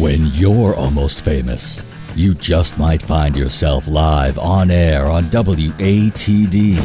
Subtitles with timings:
[0.00, 1.82] When you're almost famous,
[2.16, 6.78] you just might find yourself live on air on WATD.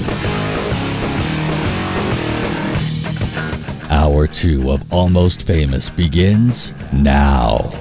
[3.89, 7.71] Hour two of Almost Famous begins now.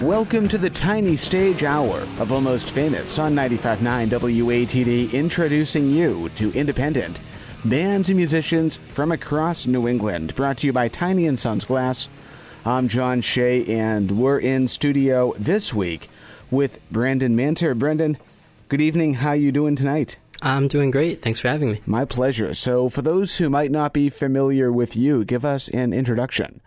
[0.00, 6.52] Welcome to the tiny stage hour of Almost Famous on 95.9 WATD, introducing you to
[6.52, 7.20] independent
[7.64, 10.36] bands and musicians from across New England.
[10.36, 12.08] Brought to you by Tiny and Sons Glass.
[12.64, 16.10] I'm John Shea, and we're in studio this week
[16.50, 17.74] with Brandon Manter.
[17.74, 18.18] Brendan,
[18.68, 19.14] good evening.
[19.14, 20.18] How you doing tonight?
[20.42, 21.22] I'm doing great.
[21.22, 21.80] Thanks for having me.
[21.86, 22.52] My pleasure.
[22.52, 26.60] So, for those who might not be familiar with you, give us an introduction.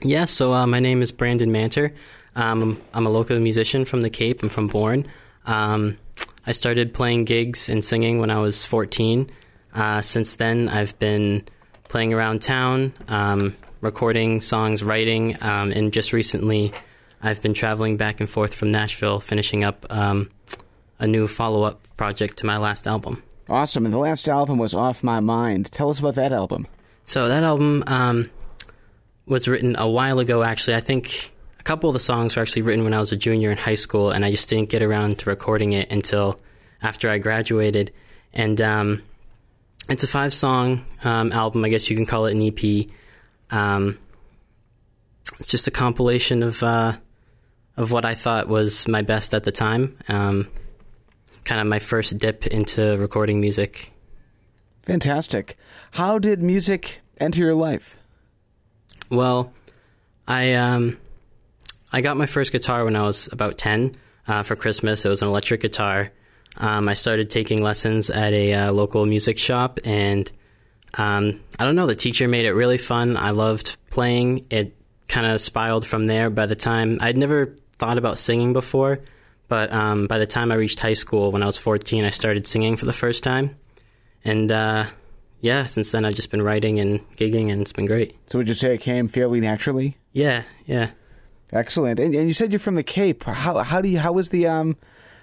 [0.00, 1.92] Yeah, so uh, my name is Brandon Manter.
[2.36, 4.42] Um, I'm a local musician from the Cape.
[4.42, 5.06] I'm from Bourne.
[5.46, 5.98] Um,
[6.46, 9.30] I started playing gigs and singing when I was 14.
[9.74, 11.44] Uh, since then, I've been
[11.88, 16.72] playing around town, um, recording songs, writing, um, and just recently,
[17.22, 20.30] I've been traveling back and forth from Nashville, finishing up um,
[20.98, 23.22] a new follow up project to my last album.
[23.48, 23.84] Awesome.
[23.84, 25.70] And the last album was Off My Mind.
[25.70, 26.66] Tell us about that album.
[27.04, 28.30] So, that album um,
[29.26, 30.76] was written a while ago, actually.
[30.76, 33.50] I think a couple of the songs were actually written when I was a junior
[33.50, 36.40] in high school, and I just didn't get around to recording it until
[36.82, 37.92] after I graduated.
[38.32, 39.02] And um,
[39.90, 42.88] it's a five song um, album, I guess you can call it an EP.
[43.54, 43.98] Um,
[45.38, 46.96] it's just a compilation of uh,
[47.76, 49.96] of what I thought was my best at the time.
[50.08, 50.50] Um,
[51.44, 53.92] kind of my first dip into recording music.
[54.82, 55.56] Fantastic.
[55.92, 57.96] How did music enter your life?
[59.10, 59.52] Well,
[60.26, 60.98] I um,
[61.92, 63.94] I got my first guitar when I was about ten
[64.26, 65.04] uh, for Christmas.
[65.04, 66.10] It was an electric guitar.
[66.56, 70.30] Um, I started taking lessons at a uh, local music shop, and
[70.98, 71.86] um, I don't know.
[71.86, 73.16] The teacher made it really fun.
[73.16, 74.46] I loved playing.
[74.50, 74.76] It
[75.08, 76.30] kind of spiraled from there.
[76.30, 79.00] By the time I'd never thought about singing before,
[79.48, 82.46] but um, by the time I reached high school, when I was 14, I started
[82.46, 83.54] singing for the first time,
[84.24, 84.86] and uh,
[85.40, 88.16] yeah, since then I've just been writing and gigging, and it's been great.
[88.30, 89.98] So, would you say it came fairly naturally?
[90.12, 90.90] Yeah, yeah.
[91.52, 92.00] Excellent.
[92.00, 93.24] And, and you said you're from the Cape.
[93.24, 94.76] How how do you how was the um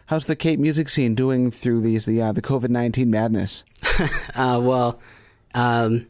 [0.06, 3.64] how's the Cape music scene doing through these the uh, the COVID nineteen madness?
[4.36, 5.02] uh, well,
[5.54, 6.08] um,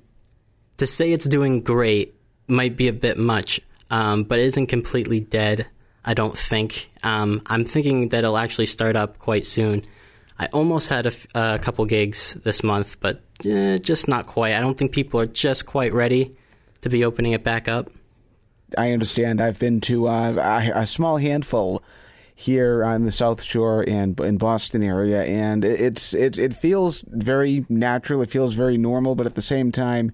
[0.77, 2.15] to say it's doing great
[2.47, 5.67] might be a bit much, um, but it isn't completely dead.
[6.03, 6.89] I don't think.
[7.03, 9.83] Um, I'm thinking that it'll actually start up quite soon.
[10.39, 14.55] I almost had a, f- a couple gigs this month, but eh, just not quite.
[14.55, 16.35] I don't think people are just quite ready
[16.81, 17.91] to be opening it back up.
[18.77, 19.39] I understand.
[19.41, 20.31] I've been to uh,
[20.75, 21.83] a, a small handful
[22.35, 27.65] here on the South Shore and in Boston area, and it's it it feels very
[27.69, 28.21] natural.
[28.21, 30.11] It feels very normal, but at the same time,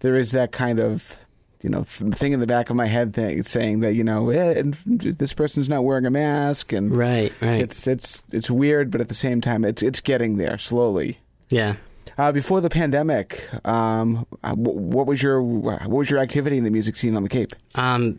[0.00, 1.16] there is that kind of
[1.62, 4.62] you know thing in the back of my head thing saying that you know eh,
[4.86, 7.60] this person's not wearing a mask and right right.
[7.60, 11.18] it's it's it's weird but at the same time it's it's getting there slowly.
[11.48, 11.76] Yeah.
[12.18, 16.96] Uh, before the pandemic um, what was your what was your activity in the music
[16.96, 17.52] scene on the cape?
[17.74, 18.18] Um,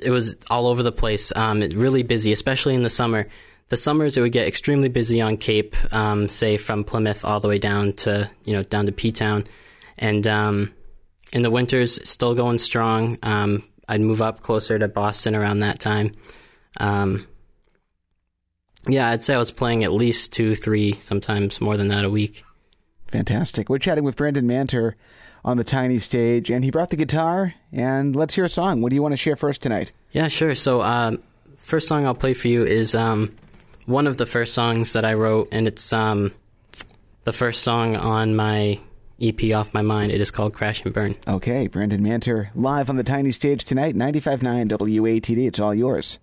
[0.00, 3.26] it was all over the place um, really busy especially in the summer
[3.68, 7.48] the summers it would get extremely busy on cape um, say from plymouth all the
[7.48, 9.44] way down to you know down to p-town
[9.98, 10.74] and um,
[11.34, 13.18] in the winters, still going strong.
[13.22, 16.12] Um, I'd move up closer to Boston around that time.
[16.80, 17.26] Um,
[18.86, 22.10] yeah, I'd say I was playing at least two, three, sometimes more than that a
[22.10, 22.44] week.
[23.08, 23.68] Fantastic.
[23.68, 24.94] We're chatting with Brandon Manter
[25.44, 27.54] on the tiny stage, and he brought the guitar.
[27.72, 28.80] And let's hear a song.
[28.80, 29.92] What do you want to share first tonight?
[30.12, 30.54] Yeah, sure.
[30.54, 31.22] So, um,
[31.56, 33.34] first song I'll play for you is um,
[33.86, 36.32] one of the first songs that I wrote, and it's um,
[37.24, 38.78] the first song on my
[39.20, 40.12] EP off my mind.
[40.12, 41.14] It is called Crash and Burn.
[41.28, 45.46] Okay, Brandon Manter live on the tiny stage tonight, 95.9 WATD.
[45.46, 46.18] It's all yours.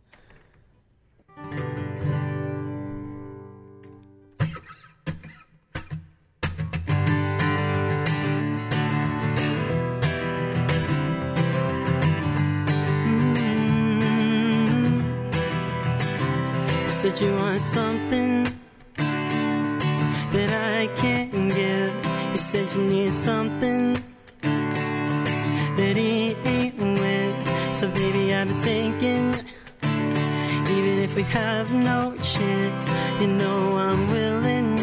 [17.21, 18.44] You want something
[20.33, 21.94] that I can't give.
[22.31, 23.94] You said you need something
[25.77, 27.75] that he ain't with.
[27.75, 29.25] So baby, I've been thinking,
[30.75, 32.89] even if we have no chance,
[33.21, 34.77] you know I'm willing.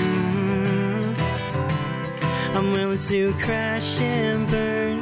[0.00, 1.14] Mm,
[2.56, 5.00] I'm willing to crash and burn.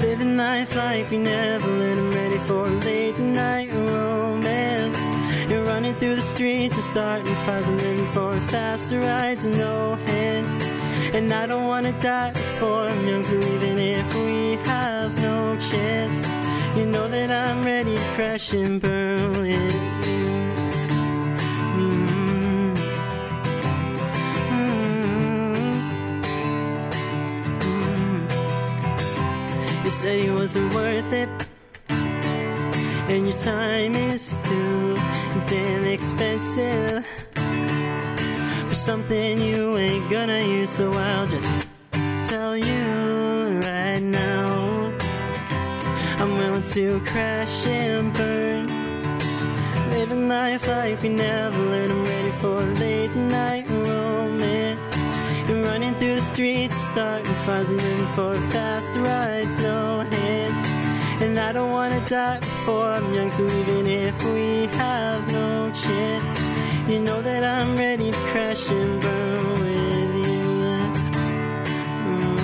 [0.00, 2.00] Living life like we never learned.
[2.00, 3.69] I'm ready for late night
[6.00, 7.68] through the streets and starting fires.
[7.68, 10.64] I'm living for faster rides and no hands.
[11.14, 16.26] And I don't wanna die before I'm young, so even if we have no chance,
[16.74, 19.74] you know that I'm ready to crash and burn with
[20.08, 20.24] you.
[21.76, 22.74] Mm.
[24.54, 25.54] Mm.
[27.74, 28.24] Mm.
[29.84, 31.28] You said he wasn't worth it,
[33.10, 34.96] and your time is too
[35.46, 37.06] damn expensive
[38.68, 40.70] for something you ain't gonna use.
[40.70, 41.68] So I'll just
[42.28, 44.92] tell you right now,
[46.18, 48.66] I'm willing to crash and burn.
[49.90, 51.92] Living life like we never learned.
[51.92, 54.96] I'm ready for late night romance.
[55.48, 60.09] And running through the streets, starting fires, and living for a fast rides, no hands.
[61.22, 66.40] And I don't wanna die before I'm young, so even if we have no chance,
[66.88, 70.40] you know that I'm ready to crash and burn with you.
[72.08, 72.40] Mm.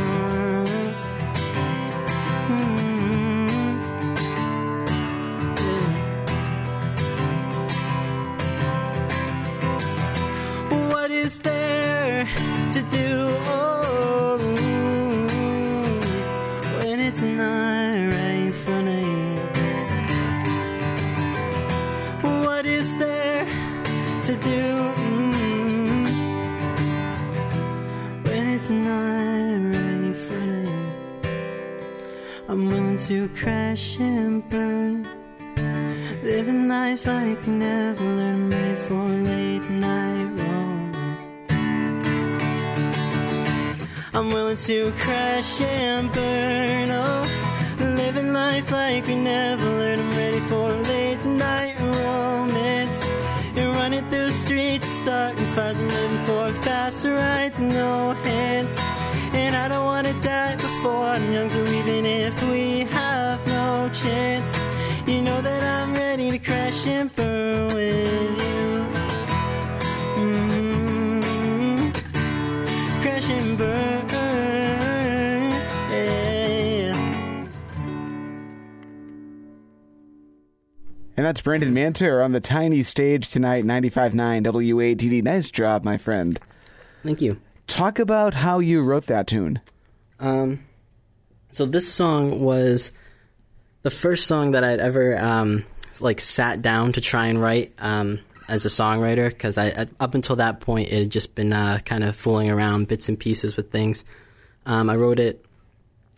[10.68, 10.90] Mm.
[10.92, 12.26] What is there
[12.74, 13.26] to do?
[13.48, 13.85] Oh,
[33.06, 35.06] to crash and burn.
[36.24, 40.90] Living life like never learned, ready for late night roll.
[44.12, 46.88] I'm willing to crash and burn.
[46.90, 47.22] Oh,
[47.78, 50.02] living life like we never learned.
[50.02, 53.06] I'm ready for late night romance.
[53.54, 55.78] You're running through the streets, starting fires.
[55.78, 58.80] I'm living for faster rides, no hands.
[59.32, 62.86] And I don't wanna die before I'm young, so even if we
[64.06, 68.86] chance, you know that I'm ready to crash and burn with you.
[70.22, 71.22] Mm,
[73.02, 74.06] crash and burn.
[75.90, 76.92] Yeah.
[81.16, 85.22] And that's Brandon Manter on the tiny stage tonight, 95.9 WATD.
[85.22, 86.38] Nice job, my friend.
[87.02, 87.40] Thank you.
[87.66, 89.60] Talk about how you wrote that tune.
[90.20, 90.60] Um,
[91.50, 92.92] so this song was
[93.86, 95.64] the first song that I'd ever um,
[96.00, 98.18] like sat down to try and write um,
[98.48, 101.78] as a songwriter because I at- up until that point it had just been uh,
[101.84, 104.04] kind of fooling around bits and pieces with things.
[104.66, 105.46] Um, I wrote it,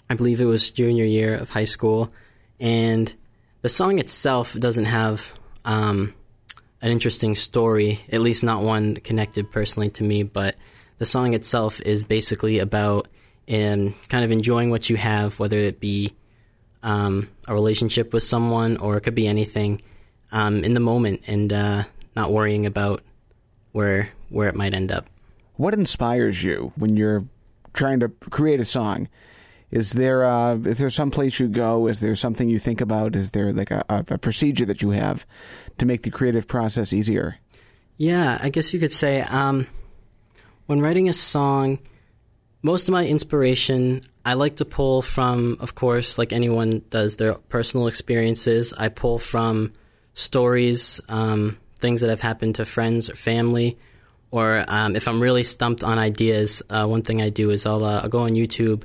[0.08, 2.10] I believe it was junior year of high school,
[2.58, 3.14] and
[3.60, 5.34] the song itself doesn't have
[5.66, 6.14] um,
[6.80, 10.56] an interesting story, at least not one connected personally to me, but
[10.96, 13.08] the song itself is basically about
[13.52, 16.14] um, kind of enjoying what you have, whether it be
[16.82, 19.82] um, a relationship with someone or it could be anything
[20.32, 21.84] um, in the moment and uh,
[22.14, 23.02] not worrying about
[23.72, 25.08] where where it might end up.
[25.54, 27.24] What inspires you when you're
[27.72, 29.08] trying to create a song?
[29.70, 31.86] Is there uh, is there some place you go?
[31.88, 33.14] Is there something you think about?
[33.14, 35.26] Is there like a, a, procedure that you have
[35.78, 37.36] to make the creative process easier?
[37.96, 39.66] Yeah, I guess you could say um,
[40.66, 41.80] when writing a song,
[42.62, 47.32] most of my inspiration I like to pull from, of course, like anyone does, their
[47.32, 48.74] personal experiences.
[48.76, 49.72] I pull from
[50.12, 53.78] stories, um, things that have happened to friends or family,
[54.30, 57.82] or um, if I'm really stumped on ideas, uh, one thing I do is I'll,
[57.82, 58.82] uh, I'll go on YouTube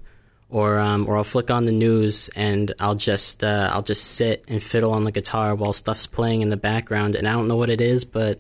[0.50, 4.46] or um, or I'll flick on the news and I'll just uh, I'll just sit
[4.48, 7.58] and fiddle on the guitar while stuff's playing in the background, and I don't know
[7.58, 8.40] what it is, but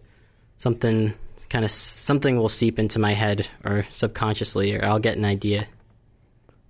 [0.56, 1.14] something
[1.50, 5.68] kind of something will seep into my head or subconsciously, or I'll get an idea.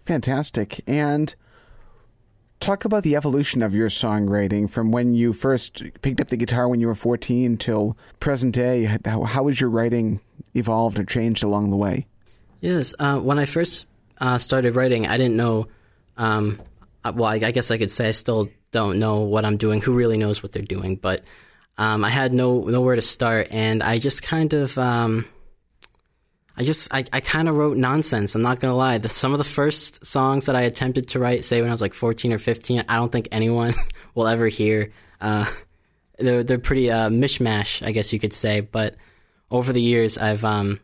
[0.05, 0.81] Fantastic.
[0.87, 1.33] And
[2.59, 6.67] talk about the evolution of your songwriting from when you first picked up the guitar
[6.67, 8.97] when you were 14 till present day.
[9.05, 10.21] How, how has your writing
[10.53, 12.07] evolved or changed along the way?
[12.61, 13.87] Yes, uh, when I first
[14.19, 15.67] uh, started writing, I didn't know.
[16.15, 16.61] Um,
[17.03, 19.81] uh, well, I, I guess I could say I still don't know what I'm doing.
[19.81, 20.95] Who really knows what they're doing?
[20.95, 21.29] But
[21.77, 25.25] um, I had no nowhere to start, and I just kind of, um,
[26.55, 28.35] I just, I, I kind of wrote nonsense.
[28.35, 28.99] I'm not gonna lie.
[28.99, 31.81] The, some of the first songs that I attempted to write, say when I was
[31.81, 33.73] like 14 or 15, I don't think anyone
[34.15, 34.91] will ever hear.
[35.19, 35.45] Uh,
[36.19, 38.61] they're they're pretty uh, mishmash, I guess you could say.
[38.61, 38.95] But
[39.49, 40.79] over the years, I've um,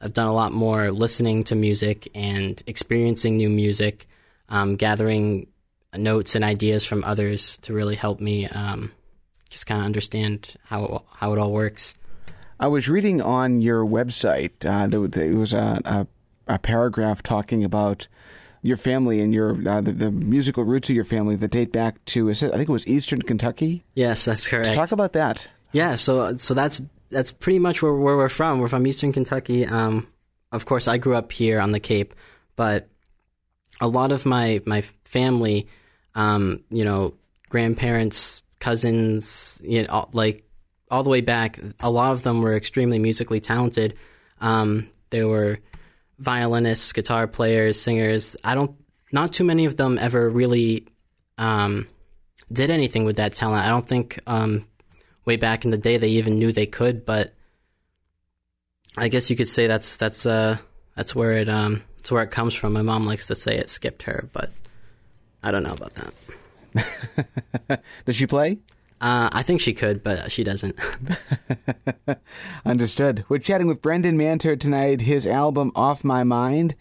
[0.00, 4.06] I've done a lot more listening to music and experiencing new music,
[4.48, 5.48] um, gathering
[5.96, 8.92] notes and ideas from others to really help me um,
[9.48, 11.94] just kind of understand how how it all works.
[12.58, 16.06] I was reading on your website, uh, there, there was a, a,
[16.46, 18.08] a paragraph talking about
[18.62, 22.02] your family and your uh, the, the musical roots of your family that date back
[22.06, 23.84] to I think it was Eastern Kentucky.
[23.94, 24.72] Yes, that's correct.
[24.72, 25.46] Talk about that.
[25.72, 26.80] Yeah, so so that's
[27.10, 28.60] that's pretty much where, where we're from.
[28.60, 29.66] We're from Eastern Kentucky.
[29.66, 30.06] Um,
[30.50, 32.14] of course, I grew up here on the Cape,
[32.56, 32.88] but
[33.80, 35.68] a lot of my my family,
[36.14, 37.14] um, you know,
[37.50, 40.44] grandparents, cousins, you know, like
[40.90, 43.96] all the way back, a lot of them were extremely musically talented.
[44.40, 45.58] Um, they were
[46.18, 48.36] violinists, guitar players, singers.
[48.44, 48.76] I don't,
[49.12, 50.86] not too many of them ever really
[51.38, 51.86] um,
[52.52, 53.64] did anything with that talent.
[53.64, 54.66] I don't think um,
[55.24, 57.34] way back in the day they even knew they could, but
[58.96, 60.56] I guess you could say that's that's uh
[60.94, 62.74] that's where it um that's where it comes from.
[62.74, 64.50] My mom likes to say it skipped her, but
[65.42, 67.82] I don't know about that.
[68.06, 68.58] Does she play?
[69.04, 70.80] Uh, I think she could, but she doesn't.
[72.64, 73.26] Understood.
[73.28, 75.02] We're chatting with Brendan Manter tonight.
[75.02, 76.74] His album Off My Mind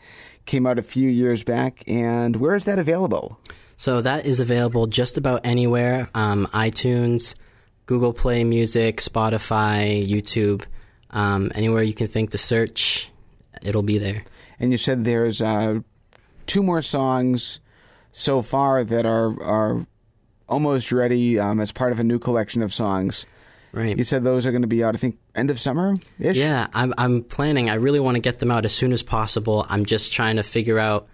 [0.46, 3.42] came out a few years back, and where is that available?
[3.76, 7.36] So that is available just about anywhere um, iTunes,
[7.88, 10.66] Google Play Music, Spotify, YouTube,
[11.10, 13.12] um, anywhere you can think to search,
[13.62, 14.24] it'll be there.
[14.62, 15.82] And you said there's uh,
[16.46, 17.60] two more songs
[18.14, 19.88] so far that are are
[20.54, 23.26] almost ready um, as part of a new collection of songs.
[23.74, 23.98] Right.
[23.98, 26.38] You said those are going to be out, I think, end of summer ish?
[26.38, 27.72] Yeah, I'm, I'm planning.
[27.72, 29.66] I really want to get them out as soon as possible.
[29.68, 31.08] I'm just trying to figure out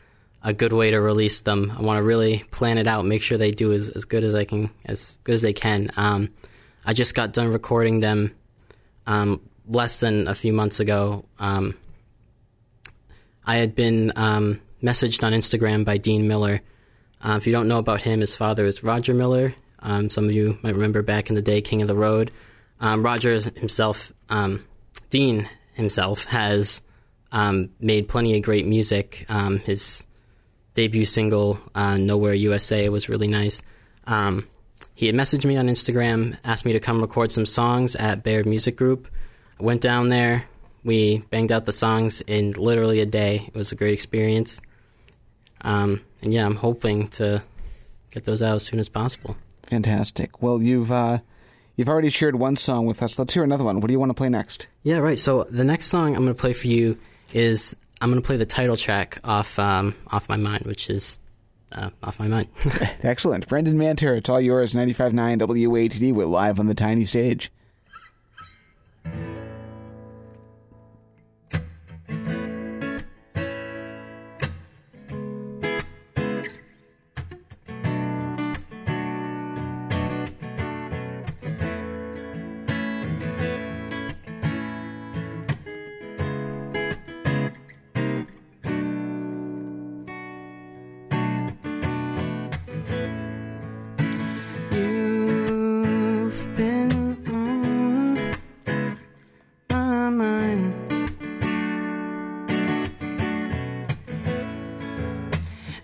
[0.44, 1.72] a good way to release them.
[1.78, 4.36] I want to really plan it out, make sure they do as, as good as
[4.36, 5.90] I can, as good as they can.
[5.96, 6.30] Um,
[6.86, 8.36] I just got done recording them
[9.08, 11.26] um, less than a few months ago.
[11.40, 11.78] Um,
[13.46, 16.62] I had been um, messaged on Instagram by Dean Miller.
[17.22, 19.56] Uh, if you don't know about him, his father is Roger Miller.
[19.80, 22.32] Um, some of you might remember back in the day, King of the Road.
[22.80, 24.64] Um, Roger himself, um,
[25.10, 26.82] Dean himself, has
[27.32, 29.26] um, made plenty of great music.
[29.30, 30.06] Um, his
[30.74, 33.62] debut single, uh, Nowhere USA, was really nice.
[35.00, 38.46] He had messaged me on Instagram, asked me to come record some songs at Baird
[38.46, 39.08] Music Group.
[39.58, 40.44] I went down there.
[40.84, 43.46] We banged out the songs in literally a day.
[43.48, 44.60] It was a great experience.
[45.62, 47.44] Um, and yeah, I'm hoping to
[48.12, 49.38] get those out as soon as possible.
[49.68, 50.42] Fantastic.
[50.42, 51.20] Well, you've uh,
[51.76, 53.18] you've already shared one song with us.
[53.20, 53.80] Let's hear another one.
[53.80, 54.68] What do you want to play next?
[54.84, 55.20] Yeah, right.
[55.20, 56.98] So the next song I'm going to play for you
[57.34, 61.20] is I'm going to play the title track off um, off my mind, which is
[61.72, 62.48] uh, off my mind.
[63.04, 64.16] Excellent, Brendan Manter.
[64.16, 64.74] It's all yours.
[64.74, 66.14] 95.9 WATD.
[66.14, 67.52] We're live on the tiny stage.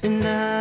[0.06, 0.55] And I,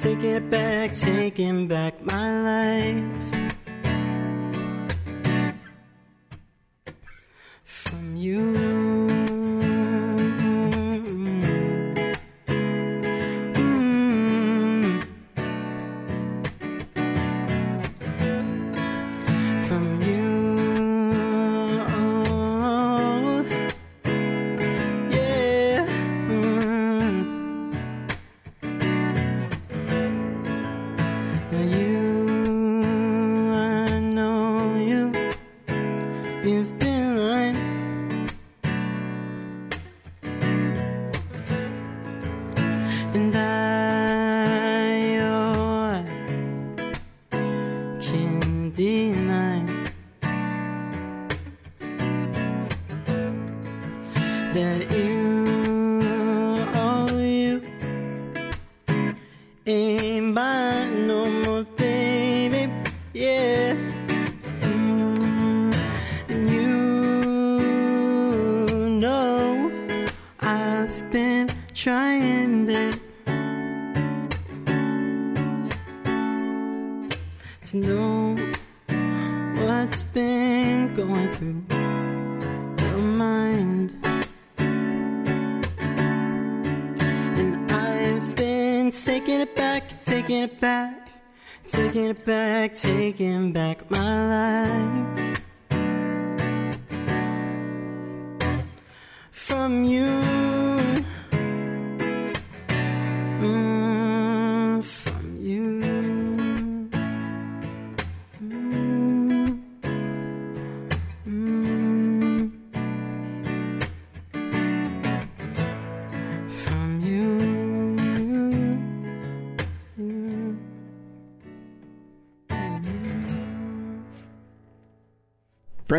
[0.00, 1.89] Taking it back, taking back
[48.80, 49.66] 59.
[54.54, 55.09] That is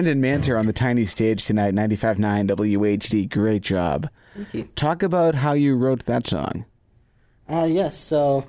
[0.01, 3.29] Brendan Manter on the tiny stage tonight, 95.9 WATD.
[3.29, 4.09] Great job.
[4.33, 4.63] Thank you.
[4.75, 6.65] Talk about how you wrote that song.
[7.47, 8.47] Uh, yes, so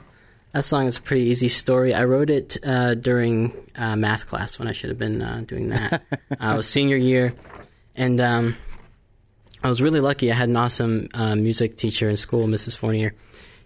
[0.53, 1.93] that song is a pretty easy story.
[1.93, 5.69] I wrote it uh, during uh, math class when I should have been uh, doing
[5.69, 5.93] that.
[6.13, 7.35] uh, it was senior year,
[7.95, 8.57] and um,
[9.63, 10.33] I was really lucky.
[10.33, 12.79] I had an awesome uh, music teacher in school, Mrs.
[12.79, 13.15] Fournier.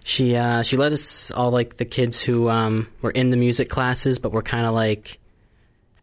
[0.02, 3.68] She uh, she let us all like the kids who um, were in the music
[3.68, 5.20] classes, but were kind of like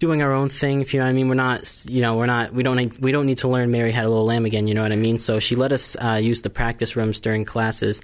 [0.04, 0.82] doing our own thing.
[0.82, 3.14] If you know what I mean, we're not you know we're not we don't we
[3.14, 4.68] don't need to learn Mary Had a Little Lamb again.
[4.68, 5.18] You know what I mean?
[5.18, 8.02] So she let us uh, use the practice rooms during classes,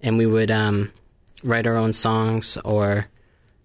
[0.00, 0.90] and we would um,
[1.44, 3.06] write our own songs or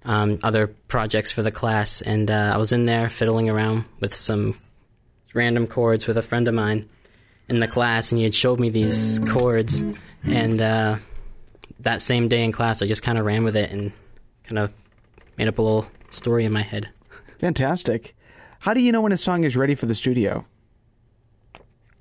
[0.04, 2.02] um, other projects for the class.
[2.02, 4.56] And uh, I was in there fiddling around with some
[5.34, 6.90] random chords with a friend of mine
[7.48, 9.82] in the class, and he had showed me these chords.
[10.26, 10.98] And uh,
[11.80, 13.94] that same day in class, I just kind of ran with it and
[14.44, 14.74] kind of
[15.38, 16.90] made up a little story in my head.
[17.40, 18.16] Fantastic.
[18.60, 20.46] How do you know when a song is ready for the studio?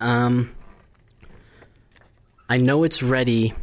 [0.00, 0.54] Um,
[2.48, 3.54] I know it's ready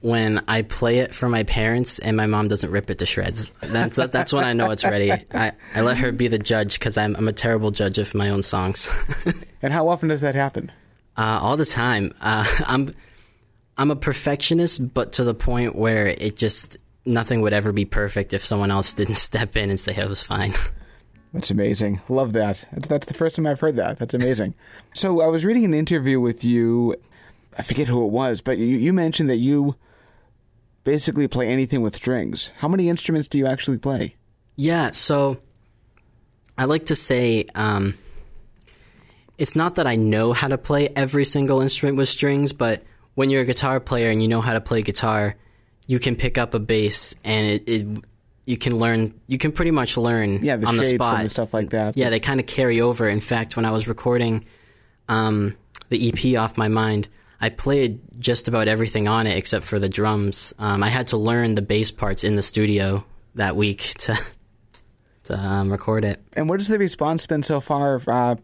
[0.00, 3.48] when I play it for my parents and my mom doesn't rip it to shreds.
[3.60, 5.12] That's that's when I know it's ready.
[5.12, 8.30] I, I let her be the judge because I'm I'm a terrible judge of my
[8.30, 8.88] own songs.
[9.64, 10.72] And how often does that happen?
[11.16, 12.12] uh, all the time.
[12.20, 12.94] Uh, I'm
[13.78, 18.32] I'm a perfectionist, but to the point where it just nothing would ever be perfect
[18.32, 20.52] if someone else didn't step in and say it was fine.
[21.32, 22.02] That's amazing.
[22.08, 22.64] Love that.
[22.72, 23.98] That's, that's the first time I've heard that.
[23.98, 24.54] That's amazing.
[24.92, 26.94] so I was reading an interview with you.
[27.56, 29.76] I forget who it was, but you, you mentioned that you
[30.84, 32.52] basically play anything with strings.
[32.58, 34.16] How many instruments do you actually play?
[34.56, 35.38] Yeah, so
[36.58, 37.94] I like to say um,
[39.38, 42.82] it's not that I know how to play every single instrument with strings, but
[43.14, 45.36] when you're a guitar player and you know how to play guitar,
[45.86, 48.04] you can pick up a bass and it, it
[48.44, 49.14] you can learn.
[49.26, 51.96] You can pretty much learn Yeah, the on the spot and stuff like that.
[51.96, 53.08] Yeah, they kind of carry over.
[53.08, 54.44] In fact, when I was recording
[55.08, 55.56] um,
[55.88, 57.08] the EP off my mind,
[57.40, 60.54] I played just about everything on it except for the drums.
[60.58, 64.18] Um, I had to learn the bass parts in the studio that week to
[65.24, 66.20] to um, record it.
[66.32, 68.36] And what has the response been so far uh,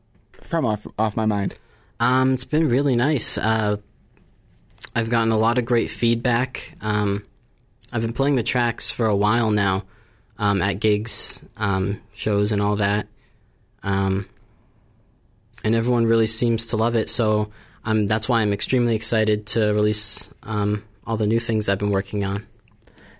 [0.42, 1.54] from off, off my mind?
[2.00, 3.36] Um, it's been really nice.
[3.36, 3.78] Uh,
[4.94, 6.74] I've gotten a lot of great feedback.
[6.80, 7.24] Um,
[7.92, 9.84] I've been playing the tracks for a while now
[10.38, 13.08] um, at gigs, um, shows, and all that.
[13.82, 14.26] Um,
[15.64, 17.08] and everyone really seems to love it.
[17.10, 17.50] So
[17.84, 22.24] that's why I'm extremely excited to release um, all the new things I've been working
[22.24, 22.46] on.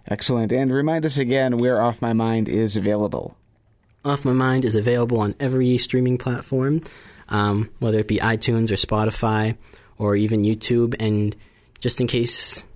[0.06, 0.52] Excellent.
[0.52, 3.36] And remind us again where Off My Mind is available.
[4.04, 6.82] Off My Mind is available on every streaming platform,
[7.28, 9.56] um, whether it be iTunes or Spotify
[9.98, 10.94] or even YouTube.
[11.00, 11.34] And
[11.80, 12.66] just in case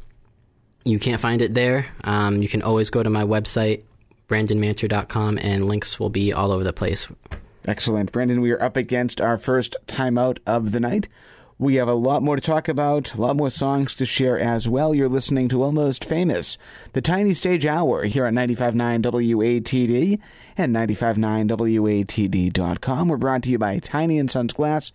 [0.85, 3.83] you can't find it there, um, you can always go to my website,
[4.29, 7.09] brandonmanter.com, and links will be all over the place.
[7.65, 8.11] Excellent.
[8.11, 11.07] Brandon, we are up against our first timeout of the night.
[11.59, 14.69] We have a lot more to talk about, a lot more songs to share as
[14.69, 14.97] well.
[14.97, 16.59] You're listening to Almost Famous,
[16.93, 20.19] the Tiny Stage Hour here on 95.9 WATD
[20.57, 23.09] and 95.9WATD.com.
[23.09, 24.91] We're brought to you by Tiny and Sons Glass,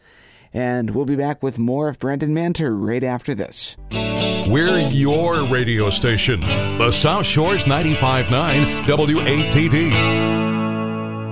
[0.58, 3.78] and we'll be back with more of Brandon Manter right after this.
[3.92, 10.28] We're your radio station, the South Shores 95.9 WATD.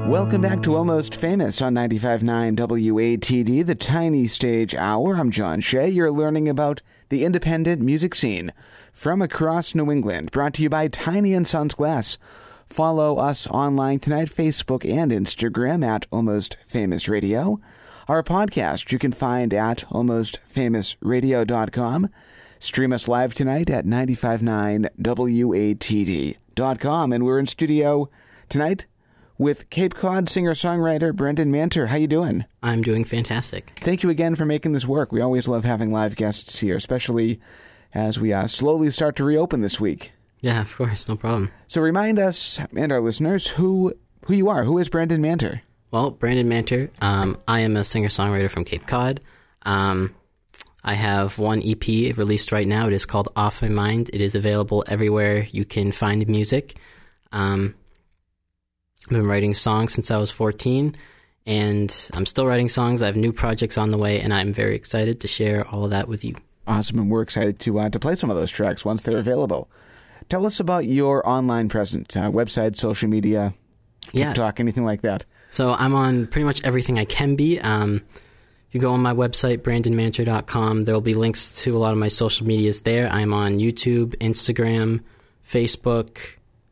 [0.08, 5.16] Welcome back to Almost Famous on 95.9 WATD, the Tiny Stage Hour.
[5.16, 5.90] I'm John Shea.
[5.90, 8.54] You're learning about the independent music scene
[8.92, 12.20] from across New England, brought to you by Tiny and Sons Glass.
[12.68, 17.60] Follow us online tonight, Facebook and Instagram at Almost Famous Radio.
[18.08, 22.10] Our podcast you can find at almostfamousradio.com.
[22.60, 26.78] Stream us live tonight at 959watd.com.
[26.78, 28.10] com, and we're in studio
[28.48, 28.86] tonight
[29.38, 31.88] with Cape Cod singer-songwriter Brendan Manter.
[31.88, 32.46] How you doing?
[32.64, 33.74] I'm doing fantastic.
[33.82, 35.12] Thank you again for making this work.
[35.12, 37.42] We always love having live guests here, especially
[37.94, 40.12] as we uh, slowly start to reopen this week.
[40.40, 41.52] Yeah, of course, no problem.
[41.68, 43.94] So remind us and our listeners who
[44.28, 44.64] who you are.
[44.64, 45.62] Who is Brendan Manter?
[45.96, 49.22] Well, Brandon Manter, um, I am a singer songwriter from Cape Cod.
[49.62, 50.14] Um,
[50.84, 52.88] I have one EP released right now.
[52.88, 54.10] It is called Off My Mind.
[54.12, 56.76] It is available everywhere you can find music.
[57.32, 57.76] Um,
[59.06, 60.98] I've been writing songs since I was 14,
[61.46, 63.02] and I'm still writing songs.
[63.02, 65.92] I have new projects on the way, and I'm very excited to share all of
[65.92, 66.36] that with you.
[66.68, 69.70] Awesome, and we're excited to uh, to play some of those tracks once they're available.
[70.28, 73.54] Tell us about your online presence, uh, website, social media,
[74.12, 74.34] Yeah.
[74.34, 75.24] TikTok, anything like that.
[75.56, 77.62] So I'm on pretty much everything I can be.
[77.62, 78.02] Um,
[78.68, 81.98] if you go on my website, brandonmanter.com, there will be links to a lot of
[81.98, 83.08] my social medias there.
[83.08, 85.02] I'm on YouTube, Instagram,
[85.46, 86.18] Facebook,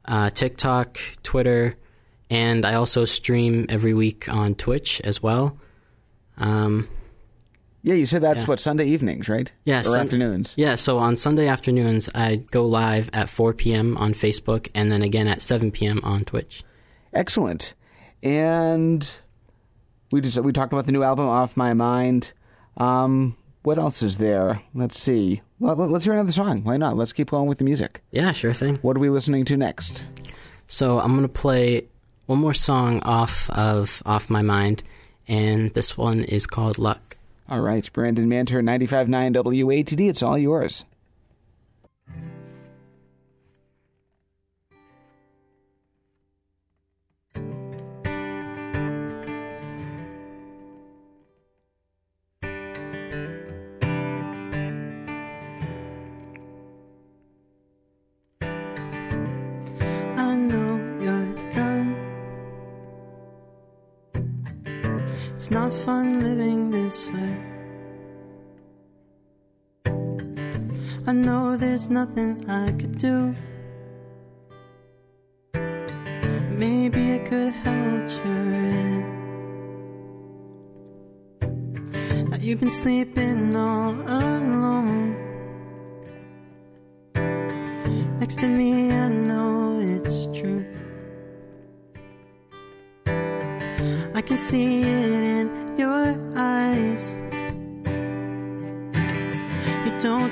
[0.04, 1.78] uh, TikTok, Twitter,
[2.30, 5.58] and I also stream every week on Twitch as well.
[6.38, 6.90] Um,
[7.84, 8.48] Yeah, you said that's Yeah.
[8.48, 9.50] what Sunday evenings, right?
[9.64, 10.54] Yeah, or Sun- afternoons.
[10.58, 13.96] yeah, so on Sunday afternoons, I go live at 4 p.m.
[13.96, 16.02] on Facebook and then again at 7 p.m.
[16.04, 16.64] on Twitch.
[17.14, 17.76] Excellent.
[18.24, 19.10] And
[20.12, 22.34] we just we talked about the new album, Off My Mind.
[22.78, 24.62] Um, what else is there?
[24.74, 25.42] Let's see.
[25.60, 26.64] Well, let- let's hear another song.
[26.64, 26.98] Why not?
[26.98, 28.02] Let's keep going with the music.
[28.12, 28.78] Yeah, sure thing.
[28.82, 30.04] What are we listening to next?
[30.68, 31.86] So I'm gonna play
[32.26, 34.84] one more song off of Off My Mind,
[35.28, 37.18] and this one is called Luck.
[37.50, 40.10] All right, Brandon Manter, 95.9 WATD.
[40.10, 40.86] It's all yours.
[65.44, 67.36] It's not fun living this way.
[71.06, 73.36] I know there's nothing I could do.
[76.50, 78.32] Maybe I could help you
[78.72, 79.04] in.
[82.30, 85.18] Now you've been sleeping all alone.
[88.22, 90.66] Next to me, I know it's true.
[94.16, 95.13] I can see it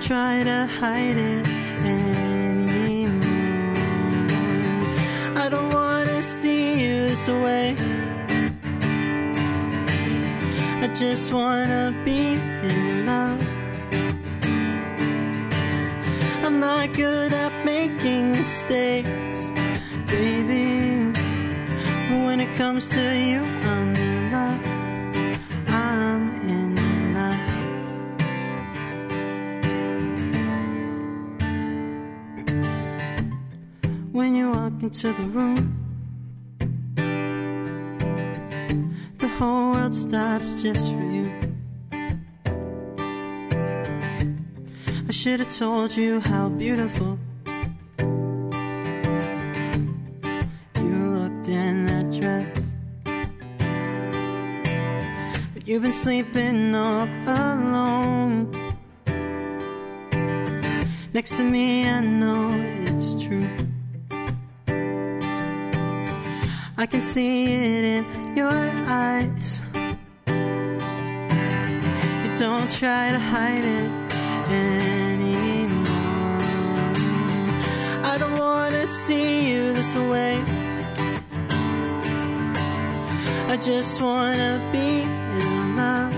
[0.02, 1.48] try to hide it
[1.86, 3.22] anymore.
[5.38, 7.76] I don't wanna see you this way.
[10.82, 12.34] I just wanna be
[12.64, 13.42] in love.
[16.44, 19.50] I'm not good at making mistakes,
[20.08, 21.12] baby.
[22.10, 24.71] But when it comes to you, I'm in love.
[34.92, 35.74] Into the room,
[39.20, 41.32] the whole world stops just for you.
[45.08, 47.18] I should have told you how beautiful
[50.76, 52.74] you looked in that dress.
[55.54, 58.52] But you've been sleeping all alone.
[61.14, 62.52] Next to me, I know
[62.88, 63.48] it's true.
[66.82, 68.50] I can see it in your
[68.88, 69.62] eyes.
[72.24, 73.92] You don't try to hide it
[74.50, 75.86] anymore.
[78.12, 80.42] I don't wanna see you this way.
[83.54, 85.04] I just wanna be
[85.38, 86.16] in love.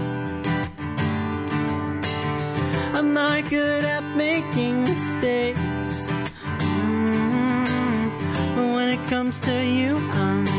[2.96, 6.08] I'm not good at making mistakes.
[6.60, 7.66] Mm,
[8.56, 10.53] But when it comes to you, I'm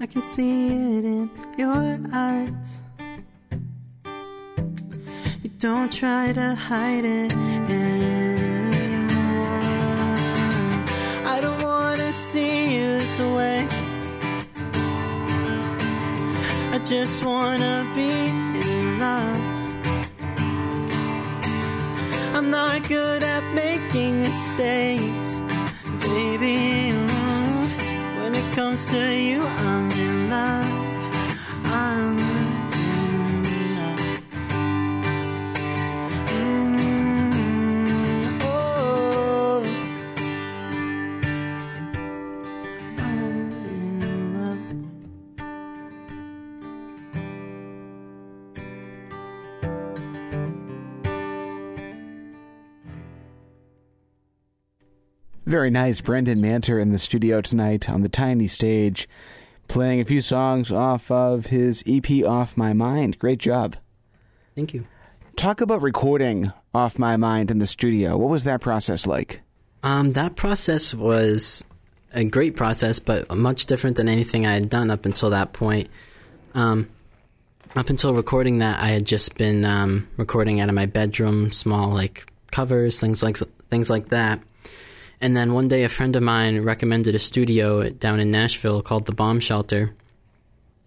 [0.00, 2.82] I can see it in your eyes.
[5.42, 8.80] You don't try to hide it anymore.
[11.34, 13.66] I don't wanna see you this way.
[16.74, 18.12] I just wanna be
[18.66, 19.40] in love.
[22.36, 25.19] I'm not good at making mistakes,
[28.60, 30.69] comes to you, I'm in love.
[55.50, 56.00] Very nice.
[56.00, 59.08] Brendan Manter in the studio tonight on the tiny stage,
[59.66, 63.18] playing a few songs off of his EP Off My Mind.
[63.18, 63.74] Great job.
[64.54, 64.86] Thank you.
[65.34, 68.16] Talk about recording Off My Mind in the studio.
[68.16, 69.40] What was that process like?
[69.82, 71.64] Um, that process was
[72.14, 75.88] a great process, but much different than anything I had done up until that point.
[76.54, 76.88] Um,
[77.74, 81.88] up until recording that, I had just been um, recording out of my bedroom, small
[81.88, 84.44] like covers, things like things like that.
[85.20, 89.04] And then one day, a friend of mine recommended a studio down in Nashville called
[89.04, 89.94] the Bomb Shelter.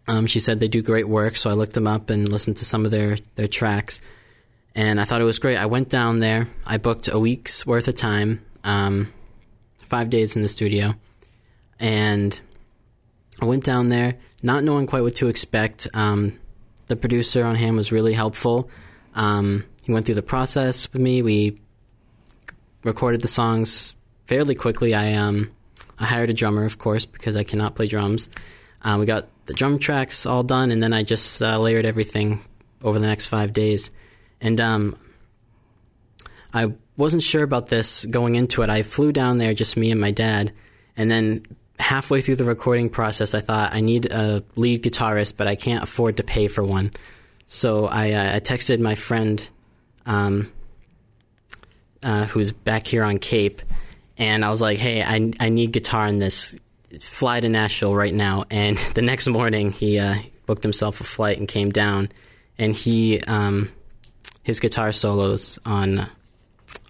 [0.07, 2.65] Um, she said they do great work, so I looked them up and listened to
[2.65, 4.01] some of their their tracks,
[4.75, 5.57] and I thought it was great.
[5.57, 6.47] I went down there.
[6.65, 9.13] I booked a week's worth of time, um,
[9.83, 10.95] five days in the studio,
[11.79, 12.37] and
[13.39, 15.87] I went down there not knowing quite what to expect.
[15.93, 16.39] Um,
[16.87, 18.69] the producer on hand was really helpful.
[19.15, 21.21] Um, he went through the process with me.
[21.21, 21.57] We
[22.83, 23.95] recorded the songs
[24.33, 24.95] fairly quickly.
[24.95, 25.51] I um,
[25.99, 28.29] I hired a drummer, of course, because I cannot play drums.
[28.81, 32.41] Uh, we got the drum tracks all done, and then I just uh, layered everything
[32.81, 33.91] over the next five days.
[34.41, 34.97] And um,
[36.51, 38.71] I wasn't sure about this going into it.
[38.71, 40.51] I flew down there, just me and my dad,
[40.97, 41.43] and then
[41.77, 45.83] halfway through the recording process, I thought I need a lead guitarist, but I can't
[45.83, 46.89] afford to pay for one.
[47.45, 49.47] So I, uh, I texted my friend,
[50.07, 50.51] um,
[52.01, 53.61] uh, who's back here on Cape,
[54.17, 56.57] and I was like, "Hey, I I need guitar in this.
[57.01, 61.37] Fly to Nashville right now." And the next morning, he uh, booked himself a flight
[61.37, 62.09] and came down,
[62.57, 63.69] and he um,
[64.43, 66.07] his guitar solos on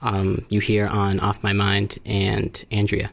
[0.02, 3.12] um, you hear on Off My Mind and Andrea.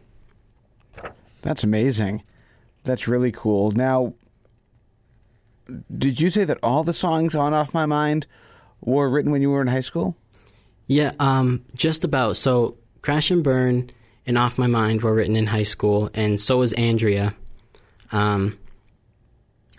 [1.42, 2.22] That's amazing.
[2.84, 3.70] That's really cool.
[3.70, 4.14] Now,
[5.96, 8.26] did you say that all the songs on Off My Mind
[8.80, 10.16] were written when you were in high school?
[10.86, 12.36] Yeah, um, just about.
[12.36, 13.90] So, Crash and Burn
[14.30, 17.34] and Off My Mind were written in high school, and so was Andrea.
[18.12, 18.56] Um,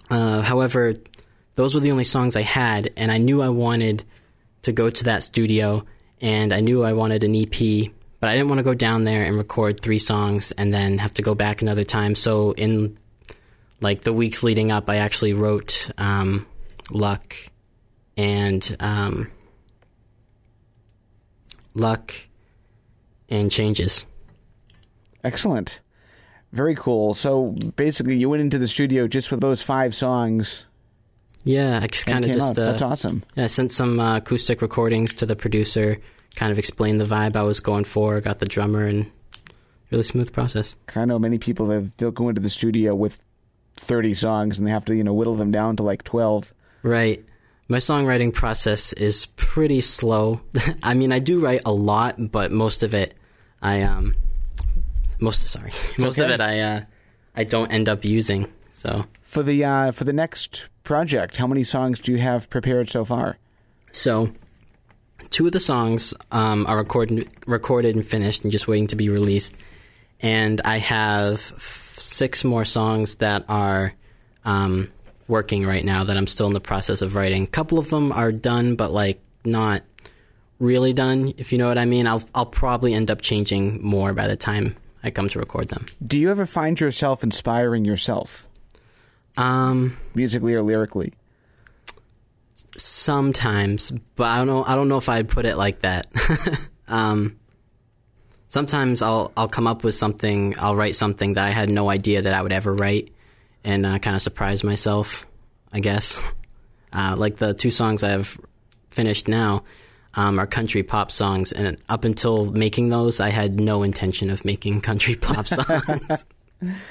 [0.09, 0.95] uh, however,
[1.55, 4.03] those were the only songs I had, and I knew I wanted
[4.63, 5.85] to go to that studio,
[6.19, 9.23] and I knew I wanted an EP, but I didn't want to go down there
[9.23, 12.13] and record three songs and then have to go back another time.
[12.15, 12.99] So, in
[13.79, 16.45] like the weeks leading up, I actually wrote um,
[16.89, 17.37] Luck
[18.17, 19.31] and um,
[21.73, 22.13] Luck
[23.29, 24.05] and Changes.
[25.23, 25.79] Excellent.
[26.51, 27.13] Very cool.
[27.13, 30.65] So basically, you went into the studio just with those five songs.
[31.43, 33.23] Yeah, I just kind of just uh, That's awesome.
[33.35, 35.97] yeah, I sent some uh, acoustic recordings to the producer,
[36.35, 39.11] kind of explained the vibe I was going for, got the drummer, and
[39.89, 40.75] really smooth process.
[40.95, 43.17] I know many people that they'll go into the studio with
[43.75, 46.53] thirty songs and they have to you know whittle them down to like twelve.
[46.83, 47.23] Right.
[47.67, 50.41] My songwriting process is pretty slow.
[50.83, 53.13] I mean, I do write a lot, but most of it,
[53.61, 54.13] I um,
[55.21, 56.81] most sorry, most of it I uh,
[57.35, 58.47] I don't end up using.
[58.73, 62.89] So For the uh, for the next project, how many songs do you have prepared
[62.89, 63.37] so far?
[63.91, 64.31] So,
[65.29, 69.09] two of the songs um, are recorded, recorded and finished, and just waiting to be
[69.09, 69.55] released.
[70.21, 73.93] And I have f- six more songs that are
[74.45, 74.91] um,
[75.27, 77.43] working right now that I'm still in the process of writing.
[77.43, 79.83] A couple of them are done, but like not
[80.59, 81.33] really done.
[81.37, 84.35] If you know what I mean, I'll I'll probably end up changing more by the
[84.35, 85.85] time I come to record them.
[86.05, 88.45] Do you ever find yourself inspiring yourself,
[89.37, 91.13] Um, musically or lyrically?
[92.77, 94.63] sometimes, but I don't know.
[94.63, 96.07] I don't know if I'd put it like that.
[96.87, 97.37] um,
[98.47, 100.55] sometimes I'll I'll come up with something.
[100.57, 103.11] I'll write something that I had no idea that I would ever write,
[103.63, 105.25] and uh, kind of surprise myself.
[105.71, 106.21] I guess.
[106.93, 108.37] Uh, like the two songs I've
[108.89, 109.63] finished now
[110.15, 114.43] um, are country pop songs, and up until making those, I had no intention of
[114.45, 116.25] making country pop songs.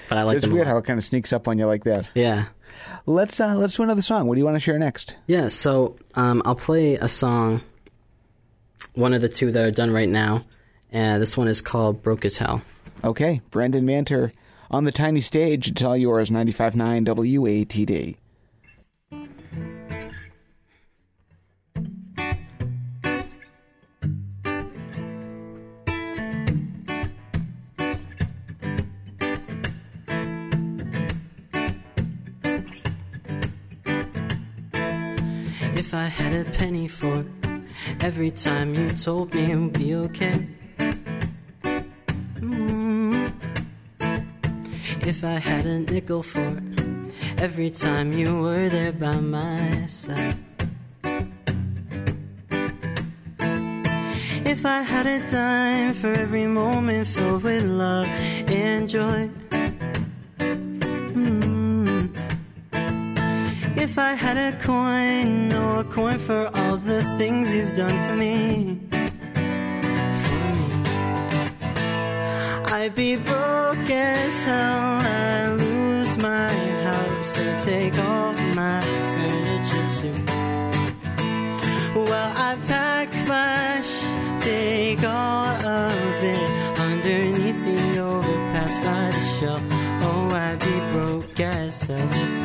[0.09, 0.55] but I like it's them.
[0.55, 2.11] weird how it kind of sneaks up on you like that.
[2.15, 2.47] Yeah.
[3.07, 4.27] Let's uh, let's do another song.
[4.27, 5.17] What do you want to share next?
[5.27, 7.61] Yeah, so um, I'll play a song,
[8.95, 10.45] one of the two that are done right now.
[10.93, 12.63] Uh, this one is called Broke as Hell.
[13.05, 14.33] Okay, Brendan Manter
[14.71, 15.69] on the tiny stage.
[15.69, 16.31] It's all yours.
[16.31, 18.17] 95.9 WATD.
[36.41, 37.25] A penny for
[38.03, 40.47] every time you told me it would be okay.
[42.41, 43.33] Mm.
[45.07, 46.63] If I had a nickel for
[47.43, 50.37] every time you were there by my side.
[54.53, 58.09] If I had a dime for every moment filled with love
[58.51, 59.31] and joy.
[63.83, 68.15] If I had a coin, or a coin for all the things you've done for
[68.15, 68.79] me.
[70.25, 70.69] For me.
[72.77, 75.01] I'd be broke as hell.
[75.01, 76.53] I lose my
[76.89, 80.19] house and take all my furniture too.
[82.05, 89.61] Well, I pack my sh- take all of it underneath the overpass by the shell.
[90.03, 92.40] Oh, I'd be broke as hell.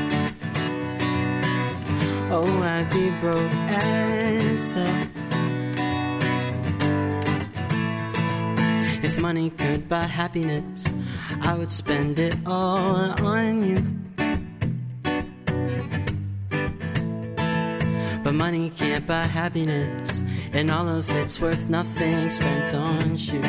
[2.37, 5.07] Oh, I'd be broke as hell.
[9.01, 10.83] If money could buy happiness,
[11.41, 13.77] I would spend it all on you.
[18.21, 20.21] But money can't buy happiness,
[20.51, 23.45] and all of it's worth nothing spent on shoes.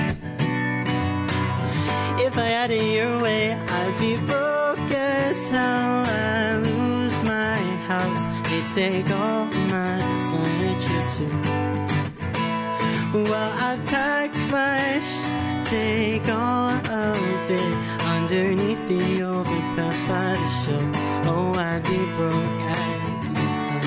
[2.23, 6.05] If I had it your way, I'd be broke as hell.
[6.07, 7.57] I lose my
[7.89, 8.36] house,
[8.75, 9.99] take all my
[10.29, 11.31] furniture too.
[13.13, 15.27] Well, I pack my sh-
[15.69, 17.75] take all of it
[18.15, 20.85] underneath the overpass by the show.
[21.31, 23.81] Oh, I'd be broke as hell.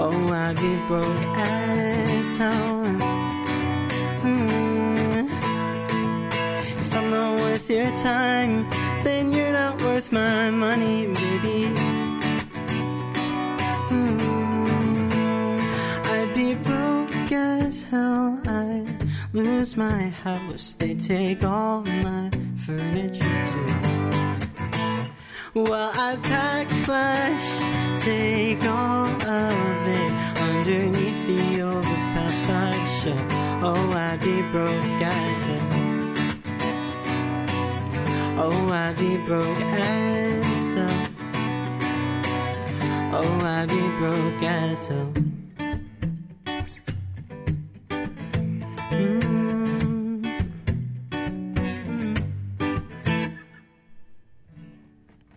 [0.00, 2.84] Oh, I'd be broke as hell.
[4.22, 5.28] Mm.
[6.82, 8.66] If I'm not worth your time,
[9.04, 11.87] then you're not worth my money, baby.
[17.28, 18.38] Broke how.
[18.46, 18.86] I
[19.32, 20.74] lose my house.
[20.74, 22.30] They take all my
[22.64, 23.20] furniture
[23.52, 23.74] too.
[25.54, 27.60] Well, I pack flesh,
[28.02, 30.12] take all of it
[30.48, 33.20] underneath the overpass by show.
[33.62, 35.66] Oh, I'd be broke as hell.
[38.40, 40.98] Oh, I'd be broke as hell.
[43.12, 45.27] Oh, I'd be broke as hell.